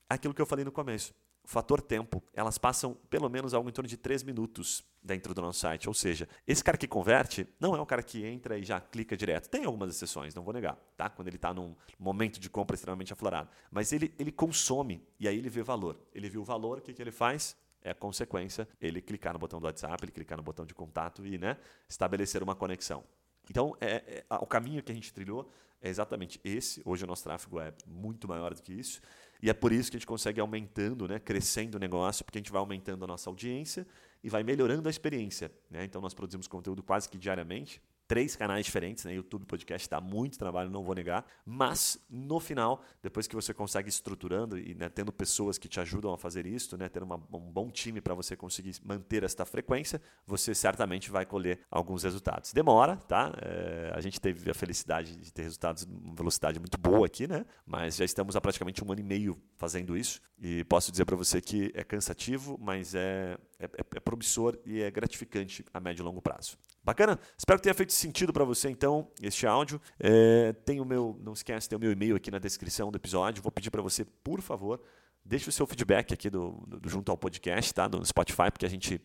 Aquilo 0.10 0.34
que 0.34 0.42
eu 0.42 0.46
falei 0.46 0.64
no 0.64 0.72
começo 0.72 1.14
fator 1.48 1.82
tempo, 1.82 2.22
elas 2.34 2.58
passam 2.58 2.96
pelo 3.10 3.30
menos 3.30 3.54
algo 3.54 3.70
em 3.70 3.72
torno 3.72 3.88
de 3.88 3.96
3 3.96 4.22
minutos 4.24 4.84
dentro 5.02 5.34
do 5.34 5.42
nosso 5.42 5.60
site. 5.60 5.88
Ou 5.88 5.94
seja, 5.94 6.28
esse 6.46 6.62
cara 6.62 6.78
que 6.78 6.88
converte 6.88 7.48
não 7.58 7.74
é 7.74 7.80
o 7.80 7.86
cara 7.86 8.04
que 8.04 8.26
entra 8.26 8.58
e 8.60 8.64
já 8.64 8.82
clica 8.82 9.16
direto. 9.16 9.50
Tem 9.50 9.64
algumas 9.64 9.90
exceções, 9.90 10.36
não 10.36 10.44
vou 10.44 10.54
negar, 10.54 10.78
tá? 10.98 11.10
Quando 11.10 11.30
ele 11.30 11.38
está 11.38 11.54
num 11.54 11.74
momento 11.98 12.38
de 12.38 12.50
compra 12.50 12.76
extremamente 12.76 13.14
aflorado. 13.14 13.50
Mas 13.72 13.94
ele, 13.94 14.14
ele 14.20 14.32
consome 14.32 15.02
e 15.18 15.28
aí 15.28 15.38
ele 15.38 15.50
vê 15.50 15.64
valor. 15.64 15.98
Ele 16.14 16.30
viu 16.30 16.42
o 16.42 16.46
valor, 16.46 16.80
o 16.80 16.82
que, 16.82 16.94
que 16.94 17.02
ele 17.02 17.12
faz? 17.12 17.56
é 17.82 17.94
consequência 17.94 18.68
ele 18.82 19.02
clicar 19.02 19.32
no 19.32 19.40
botão 19.40 19.62
do 19.62 19.66
WhatsApp, 19.66 20.04
ele 20.04 20.12
clicar 20.12 20.38
no 20.38 20.44
botão 20.44 20.66
de 20.66 20.74
contato 20.74 21.26
e 21.26 21.38
né, 21.38 21.58
estabelecer 21.88 22.44
uma 22.44 22.54
conexão. 22.54 23.04
Então, 23.50 23.76
é, 23.80 24.24
é, 24.30 24.36
o 24.36 24.46
caminho 24.46 24.84
que 24.84 24.92
a 24.92 24.96
gente 24.96 25.14
trilhou 25.14 25.52
é 25.82 25.90
exatamente 25.90 26.40
esse. 26.44 26.82
Hoje 26.86 27.04
o 27.04 27.08
nosso 27.08 27.24
tráfego 27.24 27.60
é 27.60 27.74
muito 27.86 28.28
maior 28.28 28.54
do 28.54 28.62
que 28.62 28.74
isso. 28.74 29.02
E 29.42 29.50
é 29.50 29.54
por 29.54 29.72
isso 29.72 29.92
que 29.92 29.98
a 29.98 30.00
gente 30.00 30.08
consegue 30.08 30.40
aumentando, 30.40 31.08
né, 31.08 31.20
crescendo 31.20 31.76
o 31.76 31.80
negócio, 31.80 32.26
porque 32.26 32.40
a 32.40 32.42
gente 32.42 32.52
vai 32.52 32.60
aumentando 32.60 33.04
a 33.04 33.08
nossa 33.08 33.30
audiência 33.30 33.86
e 34.24 34.30
vai 34.30 34.44
melhorando 34.44 34.88
a 34.88 34.92
experiência. 34.92 35.52
Né? 35.70 35.84
Então, 35.84 36.02
nós 36.02 36.14
produzimos 36.14 36.48
conteúdo 36.48 36.82
quase 36.82 37.08
que 37.08 37.18
diariamente 37.18 37.82
três 38.08 38.36
canais 38.36 38.66
diferentes, 38.66 39.04
né? 39.04 39.14
YouTube, 39.14 39.46
podcast, 39.46 39.90
dá 39.90 40.00
muito 40.00 40.40
trabalho, 40.40 40.70
não 40.70 40.84
vou 40.84 40.96
negar. 40.96 41.26
Mas 41.46 42.00
no 42.10 42.40
final, 42.40 42.82
depois 43.04 43.28
que 43.28 43.36
você 43.36 43.54
consegue 43.54 43.90
estruturando 43.90 44.58
e 44.58 44.74
né, 44.74 44.90
tendo 44.90 45.12
pessoas 45.12 45.58
que 45.58 45.68
te 45.68 45.80
ajudam 45.80 46.14
a 46.14 46.18
fazer 46.18 46.46
isso, 46.46 46.78
né, 46.78 46.88
tendo 46.88 47.04
uma, 47.04 47.16
um 47.34 47.52
bom 47.52 47.70
time 47.70 48.00
para 48.00 48.14
você 48.14 48.36
conseguir 48.36 48.76
manter 48.84 49.24
esta 49.24 49.46
frequência, 49.46 50.02
você 50.26 50.56
certamente 50.56 51.12
vai 51.12 51.26
colher 51.26 51.60
alguns 51.70 52.04
resultados. 52.04 52.54
Demora, 52.54 52.96
tá? 52.96 53.34
É, 53.42 53.92
a 53.94 54.00
gente 54.00 54.22
teve 54.22 54.50
a 54.50 54.54
felicidade 54.54 55.16
de 55.16 55.34
ter 55.34 55.44
resultados 55.44 55.84
em 55.84 56.16
velocidade 56.16 56.60
muito 56.60 56.78
boa 56.78 57.06
aqui, 57.06 57.28
né? 57.28 57.46
Mas 57.66 57.98
já 57.98 58.06
estamos 58.06 58.36
há 58.36 58.42
praticamente 58.42 58.84
um 58.84 58.92
ano 58.92 59.02
e 59.02 59.04
meio 59.04 59.42
fazendo 59.58 59.98
isso 59.98 60.22
e 60.40 60.64
posso 60.66 60.92
dizer 60.92 61.06
para 61.06 61.16
você 61.16 61.42
que 61.42 61.72
é 61.74 61.84
cansativo, 61.84 62.58
mas 62.62 62.94
é, 62.94 63.38
é, 63.60 63.66
é 63.66 64.00
promissor 64.00 64.58
e 64.66 64.82
é 64.82 64.92
gratificante 64.92 65.66
a 65.74 65.80
médio 65.80 66.04
e 66.04 66.06
longo 66.06 66.22
prazo. 66.22 66.58
Bacana? 66.84 67.20
Espero 67.38 67.60
que 67.60 67.64
tenha 67.64 67.74
feito 67.74 67.94
sentido 67.94 68.32
para 68.32 68.44
você, 68.44 68.70
então, 68.70 69.10
este 69.22 69.48
áudio. 69.48 69.82
É, 70.00 70.54
tem 70.66 70.80
o 70.80 70.86
meu, 70.86 71.20
não 71.24 71.34
esquece, 71.34 71.68
tem 71.68 71.76
o 71.76 71.80
meu 71.80 71.92
e-mail 71.92 72.16
aqui 72.16 72.32
na 72.32 72.40
descrição 72.40 72.92
do 72.92 72.98
episódio. 72.98 73.42
Vou 73.42 73.52
pedir 73.52 73.72
para 73.72 73.82
você, 73.82 74.06
por 74.06 74.42
favor, 74.42 74.82
deixe 75.26 75.50
o 75.50 75.52
seu 75.52 75.66
feedback 75.66 76.14
aqui 76.14 76.30
do, 76.30 76.52
do, 76.68 76.90
junto 76.90 77.12
ao 77.12 77.18
podcast, 77.18 77.74
tá? 77.74 77.88
Do 77.88 78.06
Spotify, 78.06 78.52
porque 78.52 78.66
a 78.66 78.70
gente 78.70 79.02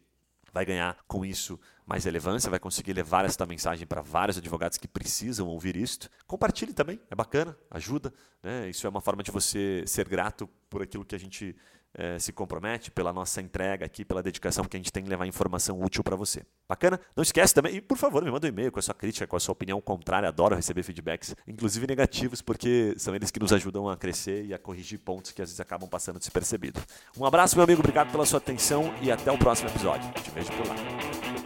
vai 0.53 0.67
ganhar 0.67 0.99
com 1.09 1.25
isso 1.25 1.59
mais 1.87 2.05
relevância, 2.05 2.51
vai 2.51 2.61
conseguir 2.61 2.93
levar 2.93 3.25
esta 3.25 3.47
mensagem 3.47 3.87
para 3.87 4.03
vários 4.03 4.37
advogados 4.37 4.77
que 4.77 4.87
precisam 4.87 5.49
ouvir 5.49 5.77
isto. 5.77 6.11
Compartilhe 6.27 6.75
também, 6.75 7.01
é 7.11 7.15
bacana, 7.15 7.57
ajuda. 7.71 8.13
Né? 8.43 8.69
Isso 8.69 8.87
é 8.87 8.91
uma 8.91 9.01
forma 9.01 9.23
de 9.23 9.31
você 9.31 9.83
ser 9.87 10.07
grato 10.07 10.47
por 10.69 10.83
aquilo 10.83 11.05
que 11.05 11.15
a 11.15 11.19
gente 11.19 11.57
é, 11.95 12.19
se 12.19 12.33
compromete, 12.33 12.91
pela 12.91 13.13
nossa 13.13 13.41
entrega 13.41 13.85
aqui, 13.85 14.05
pela 14.05 14.23
dedicação 14.23 14.65
que 14.65 14.77
a 14.77 14.81
gente 14.81 14.93
tem 14.93 15.05
em 15.05 15.09
levar 15.09 15.27
informação 15.27 15.81
útil 15.81 16.03
para 16.03 16.17
você. 16.17 16.43
Bacana? 16.69 17.01
Não 17.15 17.23
esquece 17.23 17.55
também, 17.55 17.77
e 17.77 17.81
por 17.81 17.97
favor, 17.97 18.25
me 18.25 18.31
manda 18.31 18.47
um 18.47 18.49
e-mail 18.49 18.73
com 18.73 18.79
a 18.79 18.83
sua 18.83 18.95
crítica, 18.95 19.27
com 19.27 19.37
a 19.37 19.41
sua 19.41 19.53
opinião 19.53 19.81
contrária. 19.81 20.29
Adoro 20.29 20.55
receber 20.55 20.83
feedbacks, 20.83 21.35
inclusive 21.47 21.87
negativos, 21.87 22.41
porque 22.41 22.95
são 22.97 23.15
eles 23.15 23.31
que 23.31 23.41
nos 23.41 23.53
ajudam 23.53 23.89
a 23.89 23.97
crescer 23.97 24.45
e 24.47 24.55
a 24.55 24.59
corrigir 24.59 24.99
pontos 24.99 25.33
que 25.33 25.43
às 25.43 25.49
vezes 25.49 25.61
acabam 25.61 25.89
passando 25.89 26.19
despercebido. 26.19 26.81
Um 27.17 27.27
abraço, 27.27 27.57
meu 27.57 27.65
amigo, 27.65 27.81
obrigado 27.81 28.11
pela 28.11 28.25
sua 28.25 28.39
atenção 28.39 28.95
e 29.03 29.11
até 29.11 29.31
o 29.31 29.39
próximo 29.39 29.69
episódio. 29.69 30.11
Te 30.13 30.31
vejo 30.31 30.51
por 30.53 30.67
lá. 30.67 31.42